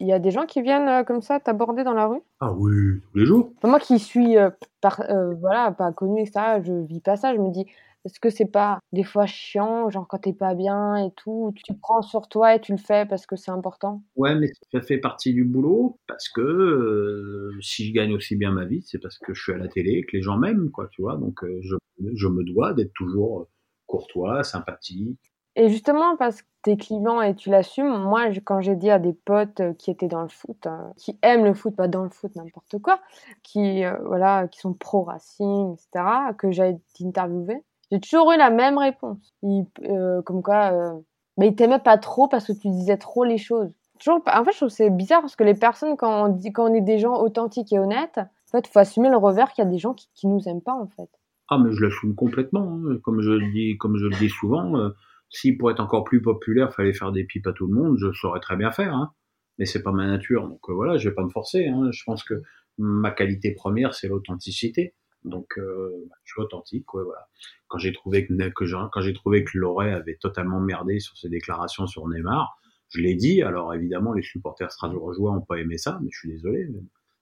[0.00, 2.20] Il y a des gens qui viennent euh, comme ça t'aborder dans la rue?
[2.40, 3.52] Ah oui, tous les jours.
[3.56, 4.50] Enfin, moi qui suis euh,
[4.82, 7.64] par, euh, voilà, pas connue, etc., je vis pas ça, je me dis,
[8.04, 11.74] est-ce que c'est pas des fois chiant, genre quand t'es pas bien et tout, tu
[11.74, 14.02] prends sur toi et tu le fais parce que c'est important?
[14.16, 18.52] Ouais, mais ça fait partie du boulot parce que euh, si je gagne aussi bien
[18.52, 20.70] ma vie, c'est parce que je suis à la télé et que les gens m'aiment,
[20.70, 21.16] quoi, tu vois.
[21.16, 21.76] Donc, euh, je,
[22.14, 23.48] je me dois d'être toujours
[23.86, 25.18] courtois, sympathique.
[25.56, 29.12] Et justement, parce que t'es clivant et tu l'assumes, moi, quand j'ai dit à des
[29.12, 32.10] potes euh, qui étaient dans le foot, euh, qui aiment le foot, pas dans le
[32.10, 33.00] foot, n'importe quoi,
[33.42, 39.34] qui, voilà, qui sont pro-Racing, etc., que j'avais interviewé, j'ai toujours eu la même réponse.
[39.44, 41.00] Euh, comme quoi, euh,
[41.36, 43.72] mais ils t'aimaient pas trop parce que tu disais trop les choses.
[43.98, 46.80] Toujours, en fait, je trouve c'est bizarre parce que les personnes, quand on, dit, est
[46.80, 49.78] des gens authentiques et honnêtes, en fait, faut assumer le revers qu'il y a des
[49.78, 51.08] gens qui, qui nous aiment pas, en fait.
[51.48, 52.80] Ah, mais je l'assume complètement.
[52.86, 52.98] hein.
[53.02, 54.90] Comme je le dis, comme je le dis souvent, euh,
[55.28, 58.12] si pour être encore plus populaire, fallait faire des pipes à tout le monde, je
[58.12, 58.94] saurais très bien faire.
[58.94, 59.12] Hein.
[59.58, 61.66] Mais c'est pas ma nature, donc euh, voilà, je vais pas me forcer.
[61.66, 61.90] Hein.
[61.92, 62.42] Je pense que
[62.78, 64.94] ma qualité première, c'est l'authenticité.
[65.24, 67.28] Donc, euh, bah, je suis authentique, quoi, voilà.
[67.68, 71.28] Quand j'ai trouvé que, que quand j'ai trouvé que Loret avait totalement merdé sur ses
[71.28, 73.42] déclarations sur Neymar, je l'ai dit.
[73.42, 76.68] Alors évidemment, les supporters strasbourgeois ont pas aimé ça, mais je suis désolé.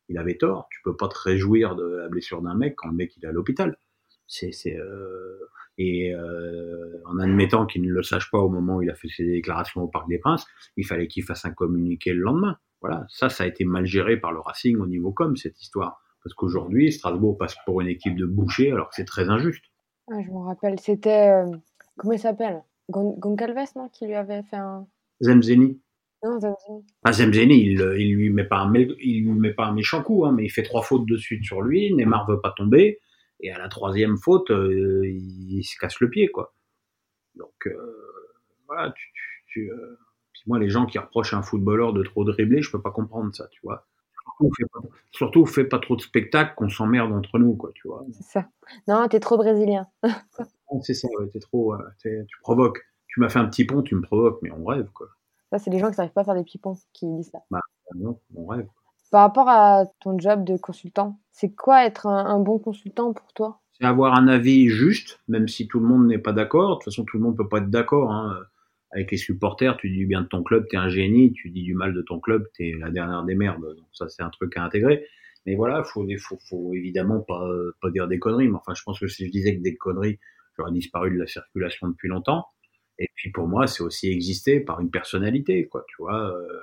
[0.09, 0.69] il avait tort.
[0.71, 3.29] Tu peux pas te réjouir de la blessure d'un mec quand le mec il est
[3.29, 3.77] à l'hôpital.
[4.27, 5.39] C'est, c'est, euh,
[5.79, 9.09] et euh, en admettant qu'il ne le sache pas au moment où il a fait
[9.09, 12.59] ses déclarations au Parc des Princes, il fallait qu'il fasse un communiqué le lendemain.
[12.81, 16.03] Voilà, ça, ça a été mal géré par le Racing au niveau com cette histoire.
[16.23, 19.65] Parce qu'aujourd'hui, Strasbourg passe pour une équipe de bouchers alors que c'est très injuste.
[20.11, 21.31] Ah, je me rappelle, c'était.
[21.31, 21.51] euh,
[21.97, 22.63] comment il s'appelle?
[22.91, 24.87] Gon- Goncalves, non Qui lui avait fait un.
[25.21, 25.81] Zemzeni.
[26.25, 26.85] Non, Zamzini.
[27.05, 30.25] Ah, Zemzeni, il, il lui met pas un, il lui met pas un méchant coup,
[30.25, 31.93] hein, mais il fait trois fautes de suite sur lui.
[31.95, 33.01] Neymar veut pas tomber.
[33.41, 36.55] Et à la troisième faute, euh, il, se casse le pied, quoi.
[37.35, 37.97] Donc, euh,
[38.69, 39.99] voilà, tu, tu, tu, euh,
[40.47, 43.35] moi, les gens qui reprochent à un footballeur de trop dribbler, je peux pas comprendre
[43.35, 43.89] ça, tu vois.
[44.39, 48.05] Surtout, fais pas, surtout, pas trop de spectacles, qu'on s'emmerde entre nous, quoi, tu vois.
[48.13, 48.49] C'est ça.
[48.89, 49.87] Non, t'es trop brésilien.
[50.83, 52.81] C'est ça, ouais, t'es trop, euh, t'es- tu provoques.
[53.09, 55.07] Tu m'as fait un petit pont, tu me provoques, mais on rêve, quoi.
[55.51, 57.41] Ça, c'est les gens qui n'arrivent pas à faire des pipons qui disent ça.
[57.53, 57.61] Ah
[57.95, 58.67] Non, on rêve.
[59.11, 63.31] Par rapport à ton job de consultant, c'est quoi être un, un bon consultant pour
[63.35, 63.61] toi?
[63.79, 66.71] C'est avoir un avis juste, même si tout le monde n'est pas d'accord.
[66.71, 68.11] De toute façon, tout le monde peut pas être d'accord.
[68.11, 68.39] Hein.
[68.93, 71.33] Avec les supporters, tu dis du bien de ton club, t'es un génie.
[71.33, 73.63] Tu dis du mal de ton club, t'es la dernière des merdes.
[73.63, 75.07] Donc ça, c'est un truc à intégrer.
[75.47, 77.51] Mais voilà, faut, faut, faut évidemment pas,
[77.81, 78.49] pas dire des conneries.
[78.49, 80.19] Mais enfin, je pense que si je disais que des conneries,
[80.57, 82.47] j'aurais disparu de la circulation depuis longtemps.
[82.99, 85.85] Et puis pour moi, c'est aussi exister par une personnalité, quoi.
[85.89, 86.61] Tu vois, euh,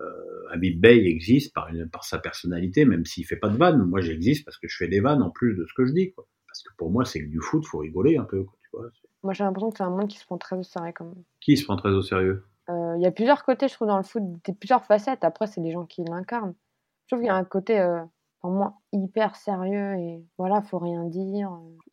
[0.00, 3.84] euh, Bey existe par, une, par sa personnalité, même s'il fait pas de vannes.
[3.84, 6.12] Moi, j'existe parce que je fais des vannes en plus de ce que je dis,
[6.12, 6.26] quoi.
[6.48, 8.90] Parce que pour moi, c'est que du foot, faut rigoler un peu, quoi, tu vois.
[9.24, 11.24] Moi, j'ai l'impression que c'est un monde qui se prend très au sérieux quand même.
[11.40, 12.44] Qui se prend très au sérieux?
[12.68, 15.24] Euh, Il y a plusieurs côtés, je trouve, dans le foot, des plusieurs facettes.
[15.24, 16.54] Après, c'est les gens qui l'incarnent.
[17.06, 18.00] Je trouve qu'il y a un côté, euh,
[18.40, 21.50] pour moi, hyper sérieux et voilà, faut rien dire.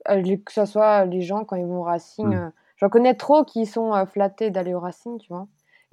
[0.09, 2.33] Euh, que ce soit les gens quand ils vont au Racing, Mm.
[2.33, 5.47] euh, j'en connais trop qui sont euh, flattés d'aller au Racing, tu vois.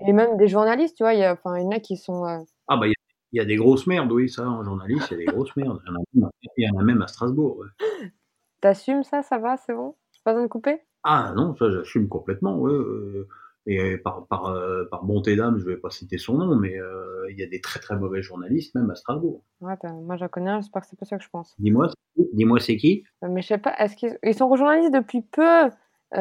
[0.06, 2.24] Et même des journalistes, tu vois, il y, en a qui sont.
[2.24, 2.94] euh, Ah bah il
[3.32, 5.54] y, y, a des grosses merdes, oui, ça, en journaliste, il y a des grosses
[5.56, 5.80] merdes.
[5.84, 7.58] Il y en a même, il y en a même à Strasbourg.
[7.58, 7.66] Ouais.
[8.60, 9.94] T'assumes ça, ça va, c'est bon?
[10.24, 10.82] Pas besoin de couper?
[11.04, 12.72] Ah non, ça j'assume complètement, ouais.
[12.72, 13.28] euh,
[13.66, 17.26] et par, par, euh, par bonté d'âme, je vais pas citer son nom, mais euh,
[17.30, 19.42] il y a des très très mauvais journalistes, même à Strasbourg.
[19.60, 21.54] Ouais, bah, moi j'en connais un, j'espère que c'est pas ça que je pense.
[21.58, 21.90] Dis-moi,
[22.32, 23.04] dis-moi c'est qui?
[23.22, 25.68] Euh, Mais je sais pas, est-ce qu'ils ils sont journalistes depuis peu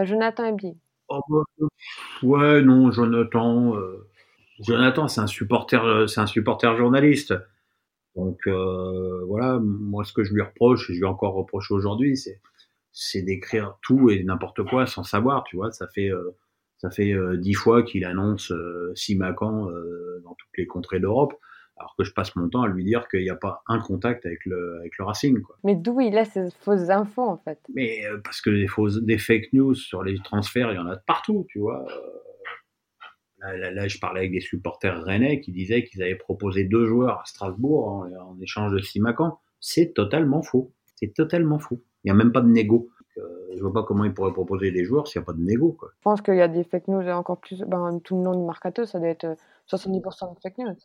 [0.04, 0.78] Jonathan Ebdi.
[1.08, 1.68] oh, bah,
[2.22, 3.74] Ouais, non, Jonathan.
[4.60, 7.34] Jonathan, c'est un supporter, c'est un supporter journaliste.
[8.18, 12.18] Donc voilà, moi ce que je lui reproche, et je lui ai encore reproché aujourd'hui,
[12.18, 12.42] c'est
[13.00, 15.72] c'est d'écrire tout et n'importe quoi sans savoir, tu vois.
[15.72, 16.36] Ça fait euh,
[16.78, 19.68] ça fait euh, dix fois qu'il annonce euh, Simacan
[20.24, 21.34] dans toutes les contrées d'Europe,
[21.78, 24.26] alors que je passe mon temps à lui dire qu'il n'y a pas un contact
[24.26, 25.58] avec le avec le Racing, quoi.
[25.64, 27.60] Mais d'où il a ces fausses infos en fait?
[27.74, 30.88] Mais euh, parce que des fausses, des fake news sur les transferts, il y en
[30.88, 31.86] a de partout, tu vois.
[33.40, 37.26] Là, je parlais avec des supporters rennais qui disaient qu'ils avaient proposé deux joueurs à
[37.26, 39.40] Strasbourg en, échange de Simacan.
[39.60, 40.74] C'est totalement faux.
[40.96, 41.84] C'est totalement faux.
[42.04, 42.90] Il n'y a même pas de négo.
[43.16, 45.34] Je euh, je vois pas comment ils pourraient proposer des joueurs s'il n'y a pas
[45.34, 45.74] de négo.
[45.74, 45.90] Quoi.
[45.96, 47.62] Je pense qu'il y a des fake news encore plus.
[47.68, 49.36] Ben, tout le nom du Mercato, ça doit être
[49.70, 50.76] 70% de fake news.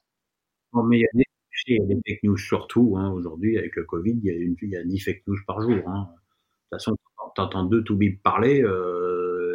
[0.73, 2.97] Non, mais il y a des, des fake news surtout.
[2.97, 5.37] Hein, Aujourd'hui, avec le Covid, il y, a une, il y a 10 fake news
[5.47, 5.77] par jour.
[5.87, 6.09] Hein.
[6.11, 6.97] De toute façon,
[7.35, 8.63] tu entends deux Toubib parler.
[8.63, 9.53] Euh,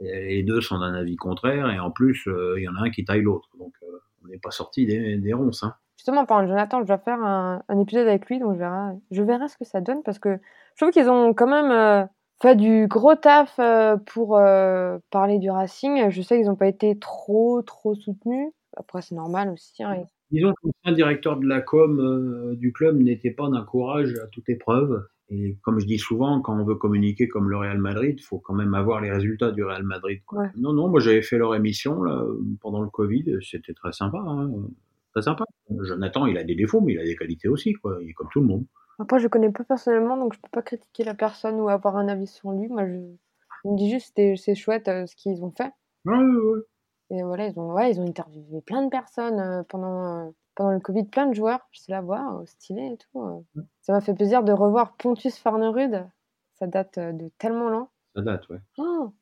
[0.00, 2.90] les deux sont d'un avis contraire et en plus, euh, il y en a un
[2.90, 3.48] qui taille l'autre.
[3.58, 3.74] Donc,
[4.22, 5.64] on n'est pas sorti des, des ronces.
[5.64, 5.74] Hein.
[6.00, 9.48] Justement, par Jonathan, je vais faire un, épisode avec lui, donc je verrai, je verrai
[9.48, 10.38] ce que ça donne parce que
[10.74, 12.06] je trouve qu'ils ont quand même euh,
[12.40, 16.08] fait du gros taf euh, pour euh, parler du Racing.
[16.08, 18.48] Je sais qu'ils n'ont pas été trop, trop soutenus.
[18.78, 19.82] Après, c'est normal aussi.
[19.82, 20.04] Hein.
[20.30, 25.06] Disons que directeur de la com du club n'était pas d'un courage à toute épreuve.
[25.28, 28.38] Et comme je dis souvent, quand on veut communiquer comme le Real Madrid, il faut
[28.38, 30.22] quand même avoir les résultats du Real Madrid.
[30.56, 32.24] Non, non, moi j'avais fait leur émission là,
[32.62, 34.16] pendant le Covid, c'était très sympa.
[34.26, 34.50] Hein
[35.12, 35.44] très sympa.
[35.68, 37.98] Jonathan, il a des défauts, mais il a des qualités aussi, quoi.
[38.00, 38.64] Il est comme tout le monde.
[38.98, 42.08] Après, je connais pas personnellement, donc je peux pas critiquer la personne ou avoir un
[42.08, 42.68] avis sur lui.
[42.68, 42.92] Moi, je,
[43.68, 45.72] me dis juste que c'est chouette euh, ce qu'ils ont fait.
[46.04, 46.60] Ouais, ouais,
[47.10, 50.72] Et voilà, ils ont, ouais, ils ont interviewé plein de personnes euh, pendant, euh, pendant
[50.72, 51.66] le Covid, plein de joueurs.
[51.72, 53.46] Je sais la voir, stylé et tout.
[53.80, 56.06] Ça m'a fait plaisir de revoir Pontus Farnerud.
[56.54, 57.90] Ça date de tellement lent.
[58.14, 58.60] Ça date, ouais.
[58.76, 59.12] Oh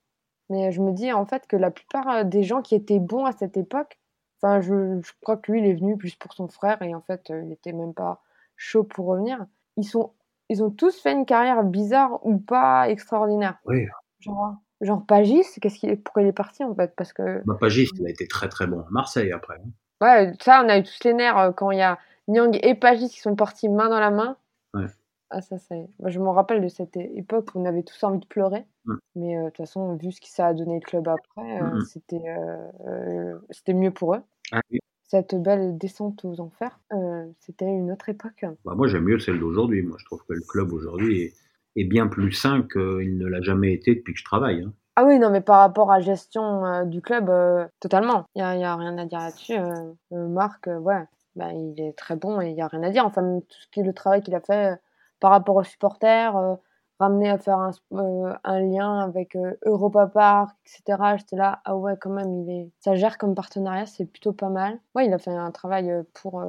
[0.51, 3.33] mais je me dis en fait que la plupart des gens qui étaient bons à
[3.33, 3.98] cette époque,
[4.40, 7.01] Enfin, je, je, crois que lui, il est venu plus pour son frère et en
[7.01, 8.22] fait, euh, il était même pas
[8.57, 9.44] chaud pour revenir.
[9.77, 10.12] Ils sont,
[10.48, 13.59] ils ont tous fait une carrière bizarre ou pas extraordinaire.
[13.64, 13.87] Oui.
[14.20, 16.94] Genre, genre Pagis, qu'est-ce qu'il, pourquoi il est parti en fait?
[16.96, 17.42] Parce que.
[17.46, 19.57] Bah, Pagis, il a été très très bon à Marseille après.
[19.57, 19.70] Hein.
[20.01, 21.98] Ouais, ça, on a eu tous les nerfs euh, quand il y a
[22.29, 24.37] Nyang et Pagis qui sont partis main dans la main.
[24.74, 24.87] Ouais.
[25.31, 25.88] Ah, ça, c'est.
[25.99, 28.64] Moi, je me rappelle de cette époque où on avait tous envie de pleurer.
[28.87, 28.95] Mm.
[29.17, 31.81] Mais euh, de toute façon, vu ce que ça a donné le club après, euh,
[31.85, 32.23] c'était,
[32.87, 34.23] euh, c'était mieux pour eux.
[34.53, 34.61] Ah
[35.11, 36.79] cette belle descente aux enfers,
[37.41, 38.45] c'était une autre époque.
[38.67, 39.81] Bah, moi, j'aime mieux celle d'aujourd'hui.
[39.81, 41.35] Moi, je trouve que le club aujourd'hui est,
[41.77, 44.64] est, bien plus sain qu'il ne l'a jamais été depuis que je travaille.
[44.64, 44.73] Hein.
[44.97, 47.31] Ah oui, non, mais par rapport à la gestion du club,
[47.81, 48.27] totalement.
[48.35, 49.57] Il n'y a, a, rien à dire là-dessus.
[50.11, 51.05] Marc, ouais,
[51.37, 53.07] bah, il est très bon et il n'y a rien à dire.
[53.07, 54.79] Enfin, tout ce qui est le travail qu'il a fait
[55.20, 56.54] par rapport aux supporters, euh,
[56.98, 61.16] ramener à faire un, euh, un lien avec euh, Europa Park, etc.
[61.16, 64.48] J'étais là, ah ouais, quand même, il est, ça gère comme partenariat, c'est plutôt pas
[64.48, 64.81] mal.
[64.94, 66.42] Ouais, il a fait un travail pour,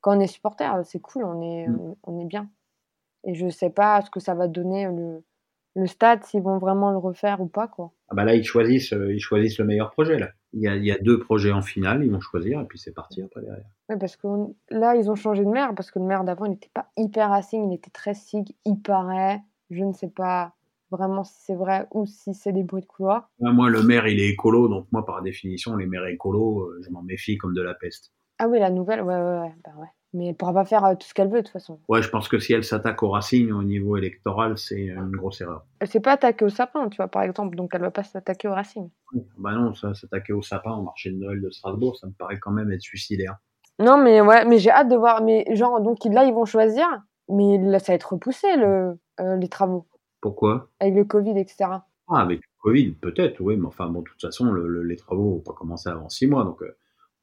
[0.00, 1.94] quand on est supporter, c'est cool, on est, mm.
[2.04, 2.48] on est bien.
[3.24, 5.24] Et je sais pas ce que ça va donner le,
[5.76, 7.92] le stade, s'ils vont vraiment le refaire ou pas, quoi.
[8.08, 10.30] Ah bah là, ils choisissent, ils choisissent le meilleur projet, là.
[10.54, 12.78] Il y, a, il y a deux projets en finale, ils vont choisir, et puis
[12.78, 13.66] c'est parti après derrière.
[13.90, 14.26] Ouais, parce que
[14.70, 17.28] là, ils ont changé de maire, parce que le maire d'avant, il n'était pas hyper
[17.28, 19.42] racing, il était très sig, il paraît.
[19.68, 20.54] Je ne sais pas
[20.90, 23.28] vraiment si c'est vrai ou si c'est des bruits de couloir.
[23.40, 26.90] moi, le maire, il est écolo, donc moi, par définition, les maires écolos, euh, je
[26.90, 28.12] m'en méfie comme de la peste.
[28.38, 29.54] Ah oui, la nouvelle, ouais, ouais, ouais.
[29.62, 29.88] Bah ouais.
[30.12, 31.80] Mais elle pourra pas faire euh, tout ce qu'elle veut de toute façon.
[31.88, 35.40] Ouais, je pense que si elle s'attaque au Racing au niveau électoral, c'est une grosse
[35.40, 35.66] erreur.
[35.80, 38.48] Elle s'est pas attaquée au sapin, tu vois, par exemple, donc elle va pas s'attaquer
[38.48, 38.88] au Racing.
[39.38, 42.38] Bah non, ça, s'attaquer au sapin au marché de Noël de Strasbourg, ça me paraît
[42.38, 43.36] quand même être suicidaire.
[43.78, 45.22] Non, mais ouais, mais j'ai hâte de voir.
[45.22, 46.86] Mais genre, donc là, ils vont choisir,
[47.28, 49.86] mais là, ça va être repoussé, le, euh, les travaux.
[50.20, 50.70] Pourquoi?
[50.80, 51.56] Avec le Covid, etc.
[52.08, 55.40] Ah, avec le Covid, peut-être, oui, mais enfin, bon, de toute façon, les travaux vont
[55.40, 56.62] pas commencer avant six mois, donc.
[56.62, 56.76] Euh,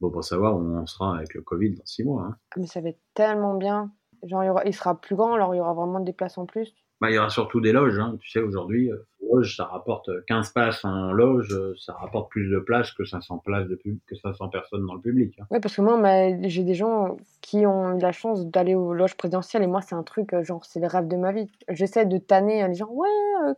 [0.04, 2.22] on va pas savoir où on sera avec le Covid dans six mois.
[2.22, 2.36] Hein.
[2.56, 3.92] Mais ça va être tellement bien.
[4.22, 6.46] Genre, il, aura, il, sera plus grand, alors il y aura vraiment des places en
[6.46, 6.74] plus.
[7.00, 7.98] Bah, il y aura surtout des loges.
[7.98, 8.16] Hein.
[8.20, 8.96] Tu sais, aujourd'hui, euh,
[9.32, 13.38] loge, ça rapporte 15 places en loge, euh, ça rapporte plus de places que 500
[13.38, 15.38] places de pub, que 500 personnes dans le public.
[15.40, 15.46] Hein.
[15.50, 16.00] Oui, parce que moi,
[16.42, 19.94] j'ai des gens qui ont eu la chance d'aller aux loges présidentielles et moi, c'est
[19.94, 21.50] un truc, euh, genre, c'est le rêve de ma vie.
[21.68, 23.08] J'essaie de tanner les gens, ouais,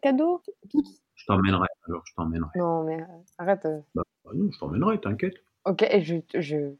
[0.02, 0.42] cadeau.
[1.14, 2.50] Je t'emmènerai, alors je t'emmènerai.
[2.56, 2.98] Non, mais
[3.38, 3.66] arrête.
[3.94, 5.36] Bah, bah, non, je t'emmènerai, t'inquiète.
[5.66, 6.72] Ok, je, je,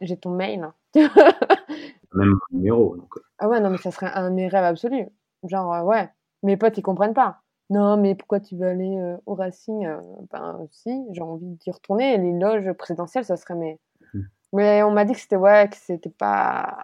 [0.00, 0.68] j'ai ton mail.
[0.94, 2.96] Même mon numéro.
[2.96, 3.16] Donc.
[3.16, 3.22] Euh.
[3.38, 5.06] Ah ouais, non, mais ça serait un de mes rêves absolus.
[5.44, 6.10] Genre, euh, ouais,
[6.42, 7.40] mes potes, ils comprennent pas.
[7.70, 9.88] Non, mais pourquoi tu veux aller euh, au Racing
[10.30, 12.18] Ben, si, j'ai envie d'y retourner.
[12.18, 13.80] Les loges présidentielles, ça serait mes.
[14.12, 14.22] Hmm.
[14.52, 16.76] Mais on m'a dit que c'était, ouais, que c'était pas.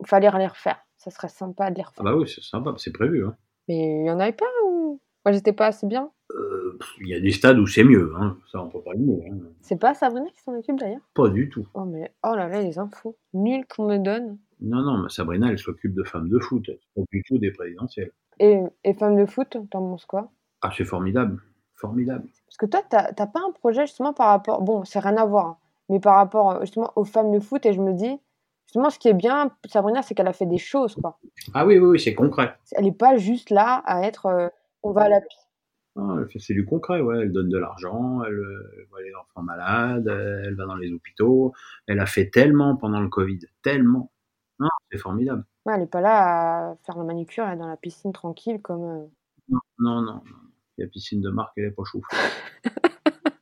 [0.00, 0.78] Il fallait les refaire.
[0.98, 2.04] Ça serait sympa de les refaire.
[2.06, 3.26] Ah bah oui, c'est sympa, c'est prévu.
[3.26, 3.34] Hein.
[3.66, 5.00] Mais il y en avait pas ou?
[5.28, 8.36] Moi, j'étais pas assez bien euh, il y a des stades où c'est mieux, hein.
[8.50, 9.24] ça on peut pas le dire.
[9.30, 9.38] Hein.
[9.60, 11.00] C'est pas Sabrina qui s'en occupe d'ailleurs?
[11.14, 11.66] Pas du tout.
[11.74, 14.38] Oh mais oh là là les infos nulles qu'on me donne.
[14.60, 17.50] Non non, mais Sabrina elle s'occupe de femmes de foot, elle pas du tout des
[17.50, 18.12] présidentielles.
[18.40, 20.30] Et, et femmes de foot, t'en penses quoi?
[20.60, 21.40] Ah c'est formidable,
[21.74, 22.28] formidable.
[22.46, 25.46] Parce que toi t'as pas un projet justement par rapport, bon c'est rien à voir,
[25.46, 25.56] hein,
[25.88, 28.18] mais par rapport justement aux femmes de foot et je me dis
[28.66, 31.18] justement ce qui est bien Sabrina c'est qu'elle a fait des choses quoi.
[31.54, 32.54] Ah oui oui, oui c'est concret.
[32.72, 34.48] Elle est pas juste là à être, euh,
[34.82, 35.20] on va à la
[35.96, 37.20] Ah, elle fait c'est du concret, ouais.
[37.22, 38.40] Elle donne de l'argent, elle,
[38.78, 41.52] elle voit les enfants malades, elle va dans les hôpitaux.
[41.86, 44.12] Elle a fait tellement pendant le Covid, tellement.
[44.60, 45.44] Non, c'est formidable.
[45.66, 48.60] Ouais, elle est pas là à faire la manicure, elle est dans la piscine tranquille
[48.62, 48.84] comme.
[48.84, 49.06] euh,
[49.48, 50.12] Non, non, non.
[50.14, 50.22] non.
[50.78, 52.16] La piscine de marque, elle est pas chauffée.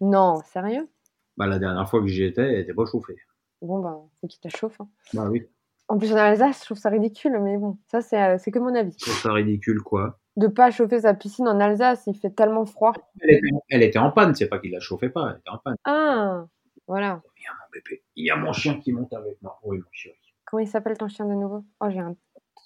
[0.00, 0.88] Non, sérieux?
[1.36, 3.16] Bah, la dernière fois que j'y étais, elle était pas chauffée.
[3.60, 4.80] Bon, bah, faut qu'il te chauffe.
[4.80, 4.88] hein.
[5.14, 5.46] Bah oui.
[5.88, 8.58] En plus, en Alsace, je trouve ça ridicule, mais bon, ça, c'est euh, c'est que
[8.58, 8.92] mon avis.
[8.98, 10.18] Je trouve ça ridicule, quoi.
[10.36, 12.92] De pas chauffer sa piscine en Alsace, il fait tellement froid.
[13.20, 15.58] Elle était, elle était en panne, c'est pas qu'il la chauffait pas, elle était en
[15.58, 15.76] panne.
[15.84, 16.46] Ah,
[16.86, 17.20] voilà.
[17.36, 18.02] Il y a mon bébé.
[18.16, 19.58] Il y a mon chien qui monte avec moi.
[19.62, 20.16] Oui, mon chéri.
[20.46, 21.64] Comment il s'appelle ton chien de nouveau?
[21.80, 22.16] Oh, j'ai un.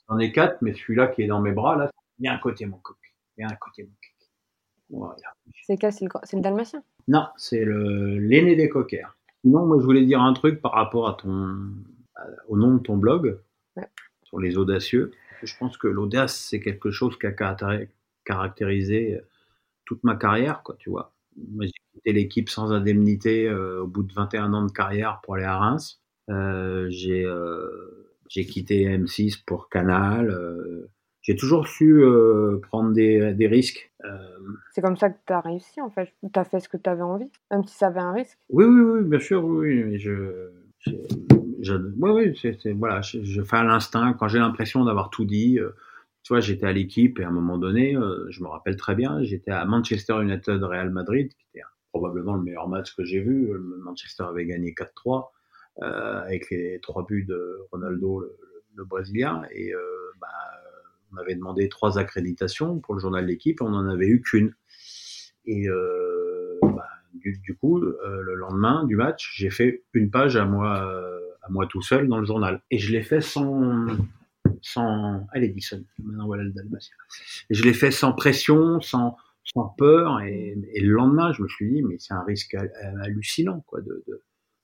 [0.08, 2.38] J'en ai quatre, mais celui-là qui est dans mes bras, là, il y a un
[2.38, 2.96] côté mon coq.
[3.36, 4.12] Il y a un côté mon coq.
[4.90, 5.16] Voilà.
[5.66, 6.40] C'est quel C'est le...
[6.40, 6.84] dalmatien?
[7.08, 9.16] Non, c'est le l'aîné des coquers.
[9.44, 11.56] Sinon, moi, je voulais dire un truc par rapport à ton,
[12.48, 13.40] au nom de ton blog,
[13.76, 13.88] Ouais.
[14.22, 15.10] sur les audacieux.
[15.42, 17.88] Je pense que l'audace, c'est quelque chose qui a caractéri-
[18.24, 19.20] caractérisé
[19.84, 21.14] toute ma carrière, quoi, tu vois.
[21.60, 25.44] J'ai quitté l'équipe sans indemnité euh, au bout de 21 ans de carrière pour aller
[25.44, 26.00] à Reims.
[26.30, 30.30] Euh, j'ai euh, j'ai quitté M6 pour Canal.
[30.30, 30.90] euh,
[31.22, 33.92] j'ai toujours su euh, prendre des, des risques.
[34.04, 34.18] Euh,
[34.72, 36.12] C'est comme ça que tu as réussi, en fait.
[36.32, 38.38] Tu as fait ce que tu avais envie, même si ça avait un risque.
[38.48, 40.50] Oui, oui, oui, bien sûr, oui, je,
[41.66, 45.58] je- oui, c'est, voilà, je, fais à l'instinct quand j'ai l'impression d'avoir tout dit.
[45.58, 45.70] euh,
[46.22, 48.96] tu vois, j'étais à l'équipe et à un moment donné, euh, je me rappelle très
[48.96, 53.20] bien, j'étais à Manchester United Real Madrid, qui était probablement le meilleur match que j'ai
[53.20, 53.46] vu.
[53.52, 55.32] Le Manchester avait gagné 4-3
[55.82, 58.20] euh, avec les trois buts de Ronaldo,
[58.74, 59.78] le, Brésilien, et euh,
[60.20, 60.26] bah,
[61.12, 64.54] on avait demandé trois accréditations pour le journal de l'équipe, on n'en avait eu qu'une.
[65.46, 70.44] Et euh, bah, du, coup, euh, le lendemain du match, j'ai fait une page à
[70.44, 72.62] moi, euh, moi tout seul dans le journal.
[72.70, 73.86] Et je l'ai fait sans,
[74.62, 76.94] sans, allez, Dixon, maintenant voilà le Dalmatien.
[77.50, 80.20] Je l'ai fait sans pression, sans, sans peur.
[80.20, 82.66] Et, le lendemain, je me suis dit, mais c'est un risque ha-
[83.02, 84.04] hallucinant, quoi, de,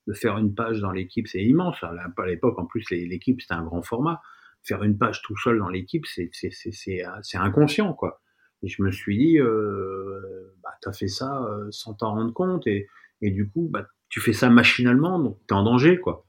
[0.07, 1.83] de, faire une page dans l'équipe, c'est immense.
[1.83, 4.21] À l'époque, en plus, l'équipe, c'était un grand format.
[4.63, 8.21] Faire une page tout seul dans l'équipe, c'est, c'est, c'est, c'est, c'est inconscient, quoi.
[8.63, 12.67] Et je me suis dit, euh, bah, t'as fait ça euh, sans t'en rendre compte,
[12.67, 12.89] et,
[13.21, 16.27] et du coup, bah, tu fais ça machinalement, donc t'es en danger, quoi.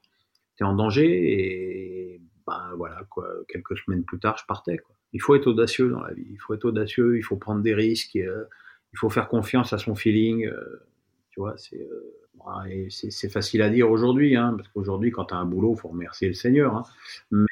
[0.60, 3.28] En danger, et bah, voilà, quoi.
[3.48, 4.94] Quelques semaines plus tard, je partais, quoi.
[5.12, 7.74] Il faut être audacieux dans la vie, il faut être audacieux, il faut prendre des
[7.74, 8.44] risques, et, euh,
[8.92, 10.86] il faut faire confiance à son feeling, euh,
[11.30, 15.36] tu vois, c'est, euh, c'est, c'est facile à dire aujourd'hui, hein, parce qu'aujourd'hui, quand t'as
[15.36, 16.82] un boulot, faut remercier le Seigneur, hein.
[17.30, 17.46] mais,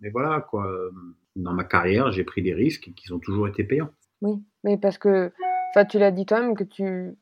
[0.00, 0.70] mais voilà, quoi.
[1.34, 3.90] Dans ma carrière, j'ai pris des risques qui ont toujours été payants.
[4.20, 4.34] Oui,
[4.64, 5.32] mais parce que,
[5.70, 7.16] enfin, tu l'as dit toi-même que tu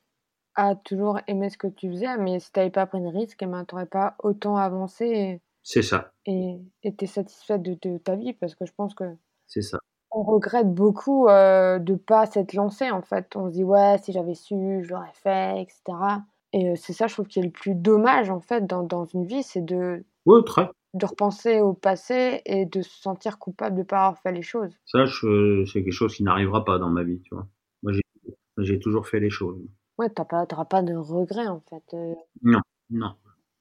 [0.56, 3.42] as toujours aimé ce que tu faisais, mais si tu n'avais pas pris de risque,
[3.42, 8.16] eh ben, tu n'aurais pas autant avancé C'est ça, et été satisfaite de, de ta
[8.16, 9.04] vie, parce que je pense que
[9.46, 9.78] c'est ça.
[10.10, 13.34] on regrette beaucoup euh, de pas s'être lancé en fait.
[13.36, 15.82] On se dit ouais, si j'avais su, je l'aurais fait, etc.
[16.52, 19.04] Et euh, c'est ça, je trouve, qui est le plus dommage en fait dans, dans
[19.04, 20.68] une vie, c'est de, Oui, très.
[20.94, 24.72] de repenser au passé et de se sentir coupable de pas avoir fait les choses.
[24.86, 27.46] Ça, c'est quelque chose qui n'arrivera pas dans ma vie, tu vois.
[27.84, 27.92] Moi,
[28.58, 29.60] j'ai toujours fait les choses.
[30.00, 31.82] Ouais, t'as pas, t'auras pas de regrets en fait.
[31.94, 32.60] Euh, Non,
[32.90, 33.14] non.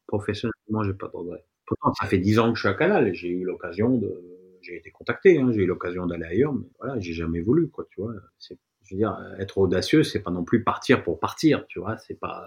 [0.08, 1.46] Professionnellement, j'ai pas de regrets.
[1.66, 4.58] Pourtant, ça fait dix ans que je suis à Canal et j'ai eu l'occasion de,
[4.62, 7.86] j'ai été contacté, hein, j'ai eu l'occasion d'aller ailleurs, mais voilà, j'ai jamais voulu, quoi,
[7.92, 8.14] tu vois.
[8.40, 11.98] C'est, je veux dire, être audacieux, c'est pas non plus partir pour partir, tu vois.
[11.98, 12.44] C'est pas,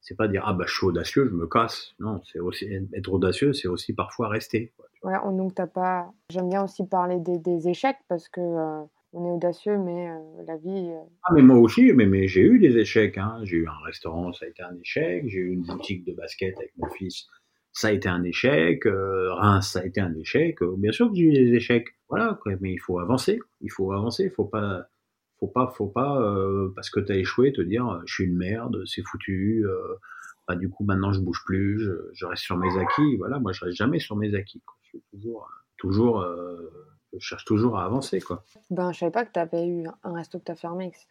[0.00, 1.94] c'est pas dire ah bah je suis audacieux, je me casse.
[1.98, 4.72] Non, c'est aussi être audacieux, c'est aussi parfois rester.
[4.76, 5.12] Quoi, tu vois.
[5.12, 6.12] Ouais, on- donc t'as pas.
[6.30, 8.84] J'aime bien aussi parler des, des échecs parce que euh,
[9.14, 10.90] on est audacieux, mais euh, la vie.
[10.90, 13.16] euh, Ah mais moi aussi, mais, mais j'ai eu des échecs.
[13.16, 13.38] Hein.
[13.44, 15.24] J'ai eu un restaurant, ça a été un échec.
[15.28, 17.26] J'ai eu une boutique de basket avec mon fils,
[17.72, 18.84] ça a été un échec.
[18.86, 20.58] Euh, Reims, ça a été un échec.
[20.78, 21.86] Bien sûr que j'ai eu des échecs.
[22.08, 23.38] Voilà, mais il faut avancer.
[23.60, 24.30] Il faut avancer.
[24.30, 24.84] Faut pas,
[25.38, 26.20] faut pas, faut pas
[26.74, 29.64] parce que t'as échoué te dire je suis une merde, c'est foutu.
[30.46, 33.16] Bah, du coup maintenant je bouge plus, je, reste sur mes acquis.
[33.16, 34.62] Voilà, moi je reste jamais sur mes acquis.
[34.82, 35.48] Je suis toujours,
[35.78, 36.24] toujours,
[37.18, 38.44] je cherche toujours à avancer quoi.
[38.70, 41.06] Ben, je savais pas que t'avais eu un resto que t'as fermé, etc.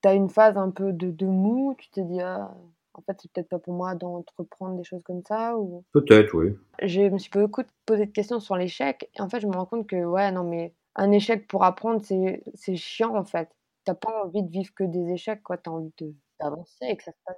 [0.00, 2.54] T'as eu une phase un peu de, de mou, tu t'es dit, ah,
[2.94, 5.84] en fait, c'est peut-être pas pour moi d'entreprendre des choses comme ça ou...
[5.92, 6.54] Peut-être, oui.
[6.82, 9.66] Je me suis beaucoup posé de questions sur l'échec et en fait, je me rends
[9.66, 13.48] compte que, ouais, non, mais un échec pour apprendre, c'est chiant en fait.
[13.84, 15.58] T'as pas envie de vivre que des échecs, quoi.
[15.58, 15.92] T'as envie
[16.40, 17.36] d'avancer et que ça se passe.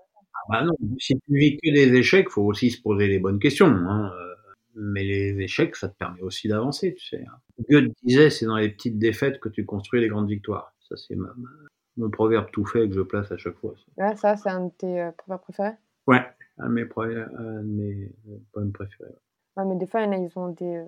[0.48, 3.66] Bah non, si tu vis que des échecs, faut aussi se poser les bonnes questions.
[3.66, 4.10] Hein.
[4.14, 4.34] euh,
[4.80, 7.24] Mais les échecs, ça te permet aussi d'avancer, tu sais.
[7.26, 7.38] hein.
[7.68, 10.72] Goethe disait, c'est dans les petites défaites que tu construis les grandes victoires.
[10.88, 11.48] Ça, c'est ma- ma-
[11.96, 13.74] mon proverbe tout fait que je place à chaque fois.
[13.76, 14.06] ça.
[14.08, 15.74] Ouais, ça, c'est un de tes euh, proverbes préférés?
[16.06, 16.24] Ouais,
[16.58, 19.10] un de mes, proverbes- un de mes euh, poèmes préférés.
[19.56, 20.84] Ouais, mais des fois, il y en a, ils ont des, euh,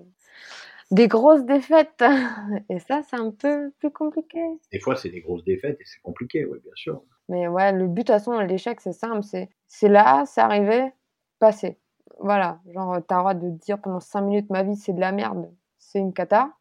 [0.91, 2.01] des grosses défaites.
[2.69, 4.39] Et ça, c'est un peu plus compliqué.
[4.71, 7.03] Des fois, c'est des grosses défaites et c'est compliqué, oui, bien sûr.
[7.27, 9.23] Mais ouais, le but, de toute façon, l'échec, c'est simple.
[9.23, 10.93] C'est, c'est là, c'est arrivé,
[11.39, 11.77] passé.
[12.23, 12.59] Voilà.
[12.73, 15.51] Genre, t'as le droit de dire pendant 5 minutes, ma vie, c'est de la merde,
[15.77, 16.51] c'est une cata.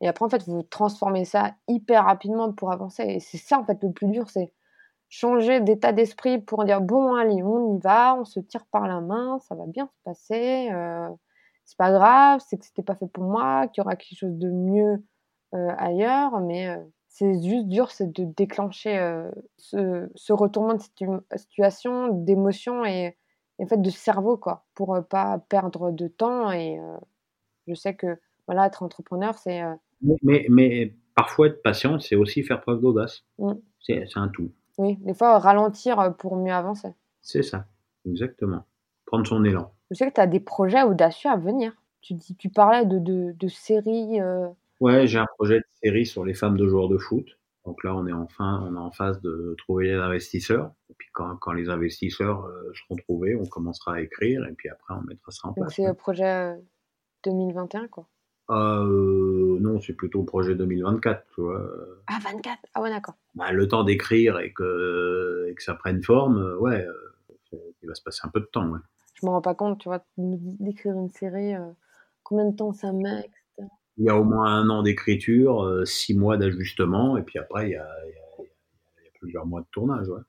[0.00, 3.04] Et après, en fait, vous transformez ça hyper rapidement pour avancer.
[3.04, 4.52] Et c'est ça, en fait, le plus dur, c'est
[5.08, 9.00] changer d'état d'esprit pour dire, bon, allez, on y va, on se tire par la
[9.00, 10.70] main, ça va bien se passer.
[10.72, 11.08] Euh,
[11.64, 14.38] c'est pas grave, c'est que c'était pas fait pour moi, qu'il y aura quelque chose
[14.38, 15.04] de mieux
[15.54, 19.24] euh, ailleurs, mais euh, c'est juste dur, c'est de déclencher
[19.58, 23.16] ce, ce, retournement de situation, d'émotion et,
[23.62, 26.50] en fait de cerveau, quoi, pour pas perdre de temps.
[26.50, 26.78] Et
[27.66, 29.62] je sais que voilà, être entrepreneur, c'est.
[30.22, 33.24] Mais, mais, parfois être patient, c'est aussi faire preuve d'audace.
[33.38, 33.52] Mmh.
[33.80, 34.50] C'est un tout.
[34.78, 36.88] Oui, des fois ralentir pour mieux avancer.
[37.20, 37.66] C'est ça,
[38.06, 38.64] exactement.
[39.04, 39.72] Prendre son élan.
[39.90, 41.72] Je sais que tu as des projets audacieux à venir.
[42.00, 44.20] Tu, dis, tu parlais de, de, de séries.
[44.20, 44.48] Euh...
[44.80, 47.26] Ouais, j'ai un projet de série sur les femmes de joueurs de foot.
[47.66, 50.72] Donc là, on est enfin, on est en phase de trouver les investisseurs.
[51.00, 54.68] Et puis quand, quand les investisseurs euh, seront trouvés, on commencera à écrire et puis
[54.68, 55.66] après on mettra ça en place.
[55.66, 56.54] Donc c'est le projet
[57.24, 58.06] 2021 euh, quoi.
[58.50, 61.64] Euh, non, c'est plutôt projet 2024, tu vois.
[62.08, 63.14] Ah 24, ah ouais d'accord.
[63.34, 66.84] Bah, le temps d'écrire et que, et que ça prenne forme, ouais,
[67.52, 68.80] il va se passer un peu de temps, ouais
[69.20, 71.70] je me rends pas compte, tu vois, d'écrire une série, euh,
[72.22, 73.68] combien de temps ça met, etc.
[73.96, 77.72] Il y a au moins un an d'écriture, six mois d'ajustement, et puis après, il
[77.72, 77.86] y, a,
[79.18, 80.08] plusieurs mois de tournage.
[80.08, 80.20] Ouais.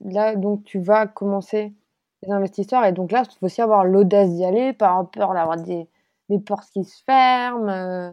[0.00, 1.74] Là, donc, tu vas commencer
[2.22, 5.56] les investisseurs, et donc là, il faut aussi avoir l'audace d'y aller, par peur d'avoir
[5.56, 5.86] des,
[6.28, 8.10] des, portes qui se ferment, euh,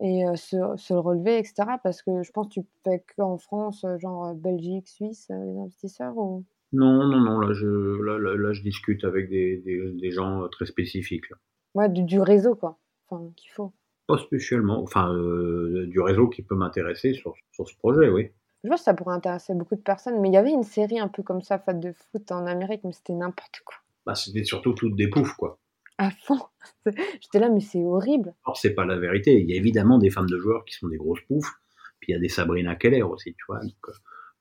[0.00, 1.54] et se, se, relever, etc.
[1.82, 6.44] Parce que je pense que tu fais qu'en France, genre Belgique, Suisse, les investisseurs, ou?
[6.74, 7.66] Non, non, non, là je,
[8.02, 11.26] là, là, je discute avec des, des, des, gens euh, très spécifiques.
[11.74, 12.78] Ouais, du, réseau, quoi.
[13.06, 13.72] Enfin, qu'il faut.
[14.08, 14.82] Pas spécialement.
[14.82, 18.30] Enfin, euh, du réseau qui peut m'intéresser sur, sur, ce projet, oui.
[18.64, 20.98] Je vois que ça pourrait intéresser beaucoup de personnes, mais il y avait une série
[20.98, 23.76] un peu comme ça, Fat de foot en Amérique, mais c'était n'importe quoi.
[24.06, 25.58] Bah, c'était surtout toutes des poufs, quoi.
[25.98, 26.40] À fond.
[27.20, 28.34] J'étais là, mais c'est horrible.
[28.46, 29.38] Alors, c'est pas la vérité.
[29.38, 31.52] Il y a évidemment des femmes de joueurs qui sont des grosses poufs,
[32.00, 33.60] puis il y a des Sabrina Keller aussi, tu vois.
[33.60, 33.92] Donc, euh,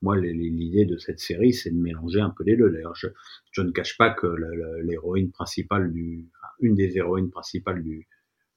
[0.02, 2.72] moi, l'idée de cette série, c'est de mélanger un peu les deux.
[2.72, 3.08] D'ailleurs, je,
[3.52, 4.28] je, ne cache pas que
[4.84, 8.08] l'héroïne principale du, une des héroïnes principales du,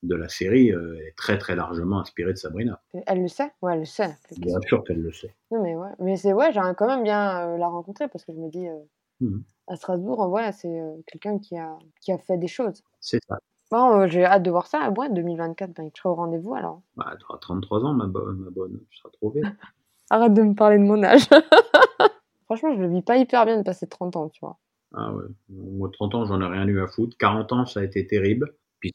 [0.03, 2.81] de la série euh, est très très largement inspirée de Sabrina.
[3.07, 3.51] Elle le sait?
[3.63, 4.17] Ouais, elle le sait.
[4.39, 5.35] Bien sûr qu'elle le sait.
[5.51, 8.33] Non, mais ouais, mais c'est ouais, j'aimerais quand même bien euh, la rencontrer parce que
[8.33, 8.79] je me dis, euh,
[9.21, 9.39] mmh.
[9.69, 12.83] à Strasbourg, ouais, c'est quelqu'un qui a, qui a fait des choses.
[13.01, 13.39] C'est ça.
[13.71, 14.91] Bon, j'ai hâte de voir ça.
[14.97, 16.83] Ouais, 2024, ben, tu seras au rendez-vous alors.
[16.97, 18.81] Bah, tu auras 33 ans, ma bonne, ma bonne.
[18.91, 19.35] Tu seras trop.
[20.11, 21.29] Arrête de me parler de mon âge.
[22.45, 24.57] Franchement, je le vis pas hyper bien de passer 30 ans, tu vois.
[24.95, 25.25] Ah ouais.
[25.49, 27.17] Moi, 30 ans, j'en ai rien eu à foutre.
[27.19, 28.55] 40 ans, ça a été terrible.
[28.81, 28.93] Puis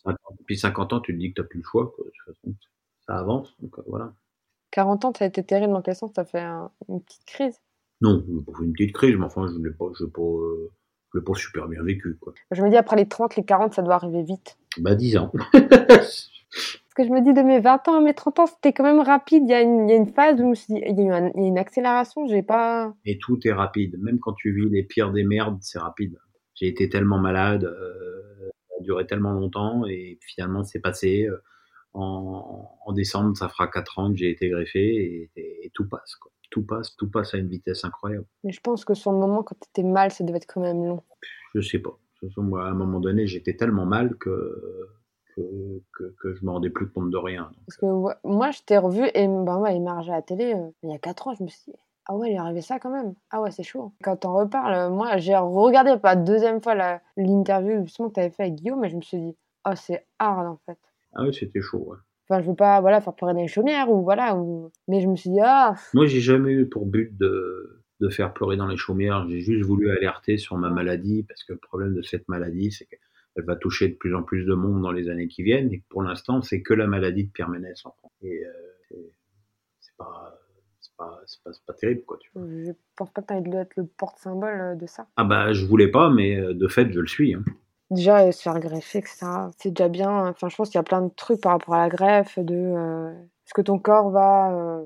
[0.58, 1.92] 50, ans, tu te dis que tu n'as plus le choix.
[1.96, 2.06] Quoi.
[2.06, 2.56] De toute façon,
[3.06, 3.56] ça avance.
[3.60, 4.14] Donc euh, voilà.
[4.72, 5.74] 40 ans, ça a été terrible.
[5.74, 6.44] Dans quel sens Ça fait
[6.88, 7.60] une petite crise
[8.02, 11.34] Non, pas une petite crise, mais enfin, je ne l'ai pas, je pas, euh, pas
[11.34, 12.18] super bien vécu.
[12.22, 12.34] Quoi.
[12.52, 14.58] Je me dis, après les 30, les 40, ça doit arriver vite.
[14.78, 15.32] Bah, 10 ans.
[16.94, 18.84] Parce que je me dis de mes 20 ans à mes 30 ans, c'était quand
[18.84, 19.44] même rapide.
[19.46, 21.58] Il y, a une, il y a une phase où il y a, eu une
[21.58, 22.94] accélération, j'ai pas.
[23.06, 23.98] Et tout est rapide.
[24.02, 26.18] Même quand tu vis les pires des merdes, c'est rapide.
[26.54, 28.11] J'ai été tellement malade, euh,
[28.82, 31.26] a duré tellement longtemps et finalement c'est passé.
[31.26, 31.42] Euh,
[31.94, 36.16] en, en, décembre, ça fera 4 ans que j'ai été greffé et, et, tout passe.
[36.16, 36.32] Quoi.
[36.50, 38.26] Tout passe, tout passe à une vitesse incroyable.
[38.46, 40.62] Mais je pense que sur le moment, quand tu étais mal, ça devait être quand
[40.62, 41.04] même long.
[41.54, 41.98] Je sais pas.
[42.38, 44.88] Moi, à un moment donné, j'étais tellement mal que
[45.36, 47.52] que, que, je me rendais plus compte de rien.
[47.68, 47.86] Parce que
[48.28, 51.00] moi, je t'ai revu et bah, ouais, il à la télé euh, il y a
[51.00, 51.34] 4 ans.
[51.34, 53.14] Je me suis dit, ah ouais, il est arrivé ça quand même.
[53.30, 53.94] Ah ouais, c'est chaud.
[54.04, 56.76] Quand on reparle, euh, moi, j'ai regardé la deuxième fois
[57.18, 59.36] l'interview justement que tu avais fait avec Guillaume, mais je me suis dit,
[59.66, 60.78] oh, c'est hard en fait.
[61.14, 61.98] Ah ouais, c'était chaud, ouais.
[62.28, 64.36] Enfin, je veux pas voilà, faire pleurer dans les chaumières ou voilà.
[64.36, 64.72] Ou...
[64.88, 65.76] Mais je me suis dit, ah.
[65.94, 69.28] Moi, j'ai jamais eu pour but de, de faire pleurer dans les chaumières.
[69.30, 72.86] J'ai juste voulu alerter sur ma maladie parce que le problème de cette maladie, c'est
[72.86, 72.96] que
[73.36, 75.72] elle va toucher de plus en plus de monde dans les années qui viennent.
[75.72, 78.12] Et pour l'instant, c'est que la maladie de Pierre Ménès en France.
[78.22, 78.98] Et euh,
[79.80, 80.38] c'est pas,
[81.02, 82.18] pas, pas, pas, terrible, quoi.
[82.20, 82.44] Tu vois.
[82.48, 85.08] Je pense pas que tu aies être le porte-symbole euh, de ça.
[85.18, 87.34] Ah bah, je voulais pas, mais euh, de fait, je le suis.
[87.34, 87.44] Hein.
[87.90, 89.26] Déjà, se faire greffer, etc.
[89.58, 90.28] C'est déjà bien.
[90.28, 92.56] Enfin, je pense qu'il y a plein de trucs par rapport à la greffe, de
[92.56, 94.86] euh, est-ce que ton corps va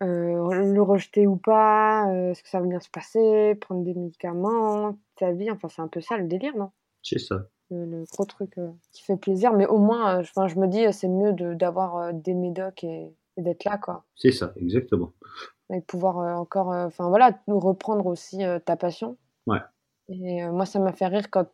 [0.00, 5.30] le rejeter ou pas, est-ce que ça va bien se passer, prendre des médicaments, ta
[5.30, 5.48] vie.
[5.48, 6.72] Enfin, c'est un peu ça le délire, non?
[7.02, 9.52] C'est ça le, gros truc euh, qui fait plaisir.
[9.52, 13.64] Mais au moins, euh, je me dis, c'est mieux d'avoir euh, des médocs et, d'être
[13.64, 14.04] là, quoi.
[14.16, 15.12] C'est ça, exactement.
[15.70, 19.16] Et pouvoir encore, enfin voilà, nous reprendre aussi ta passion.
[19.46, 19.60] Ouais.
[20.08, 21.48] Et moi, ça m'a fait rire quand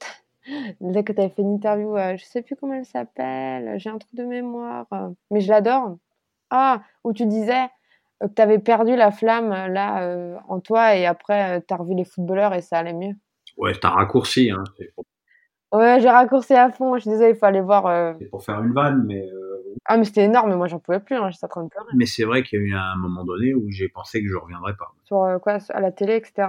[0.80, 3.90] Dès que tu avais fait une interview, euh, je sais plus comment elle s'appelle, j'ai
[3.90, 5.96] un truc de mémoire, euh, mais je l'adore.
[6.50, 7.64] Ah, où tu disais
[8.22, 11.94] euh, que tu avais perdu la flamme là en toi et après tu as revu
[11.94, 13.14] les footballeurs et ça allait mieux.
[13.56, 14.50] Ouais, t'as raccourci.
[14.50, 14.64] Hein.
[15.72, 16.94] Ouais, j'ai raccourci à fond.
[16.94, 18.16] Je suis désolée, il faut aller voir.
[18.18, 19.28] C'est pour faire une vanne, mais.
[19.84, 21.88] Ah, mais c'était énorme, moi j'en pouvais plus, hein, j'étais en train de pleurer.
[21.94, 24.36] Mais c'est vrai qu'il y a eu un moment donné où j'ai pensé que je
[24.36, 24.94] reviendrais pas.
[25.04, 26.48] Sur quoi À la télé, etc.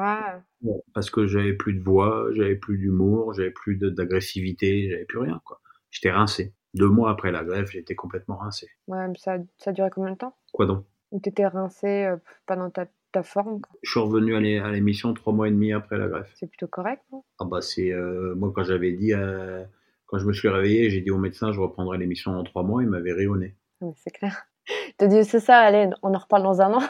[0.93, 5.41] parce que j'avais plus de voix, j'avais plus d'humour, j'avais plus d'agressivité, j'avais plus rien,
[5.45, 5.61] quoi.
[5.91, 6.53] J'étais rincé.
[6.75, 8.67] Deux mois après la grève, j'étais complètement rincé.
[8.87, 10.35] Ouais, mais ça, ça a duré combien de temps?
[10.51, 10.85] Quoi donc?
[11.11, 13.75] Ou t'étais rincé euh, pas dans ta, ta forme quoi?
[13.81, 16.29] Je suis revenu à l'émission trois mois et demi après la grève.
[16.35, 17.23] C'est plutôt correct, non?
[17.39, 17.91] Ah bah c'est...
[17.91, 19.13] Euh, moi quand j'avais dit...
[19.13, 19.63] Euh,
[20.09, 22.81] quand je me suis réveillé, j'ai dit au médecin je reprendrai l'émission en trois mois,
[22.81, 23.55] il m'avait rayonné.
[23.95, 24.47] C'est clair.
[24.97, 26.81] T'as dit c'est ça, allez, on en reparle dans un an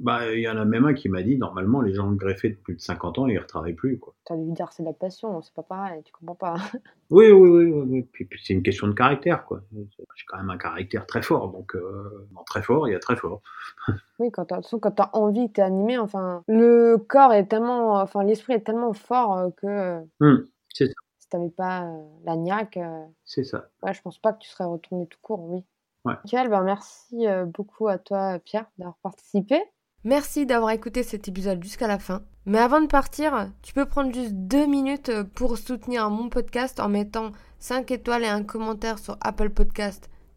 [0.00, 2.56] bah, il y en a même un qui m'a dit, normalement, les gens greffés de
[2.56, 4.12] plus de 50 ans, ils ne retravaillent plus, quoi.
[4.24, 6.56] T'as dû dire, c'est de la passion, c'est pas pareil, tu comprends pas.
[7.10, 9.60] oui, oui, oui, oui, Puis, c'est une question de caractère, quoi.
[9.72, 13.14] J'ai quand même un caractère très fort, donc, euh, très fort, il y a très
[13.14, 13.40] fort.
[14.18, 18.54] oui, quand t'as, quand as envie, t'es animé, enfin, le corps est tellement, enfin, l'esprit
[18.54, 20.00] est tellement fort euh, que.
[20.20, 21.01] Hum, c'est ça.
[21.32, 22.78] T'avais pas euh, la niaque.
[23.24, 23.64] c'est ça.
[23.82, 25.64] Ouais, je pense pas que tu serais retourné tout court, oui.
[26.04, 26.14] Ouais.
[26.30, 29.58] ben merci euh, beaucoup à toi, Pierre, d'avoir participé.
[30.04, 32.20] Merci d'avoir écouté cet épisode jusqu'à la fin.
[32.44, 36.90] Mais avant de partir, tu peux prendre juste deux minutes pour soutenir mon podcast en
[36.90, 37.30] mettant
[37.60, 40.10] 5 étoiles et un commentaire sur Apple Podcast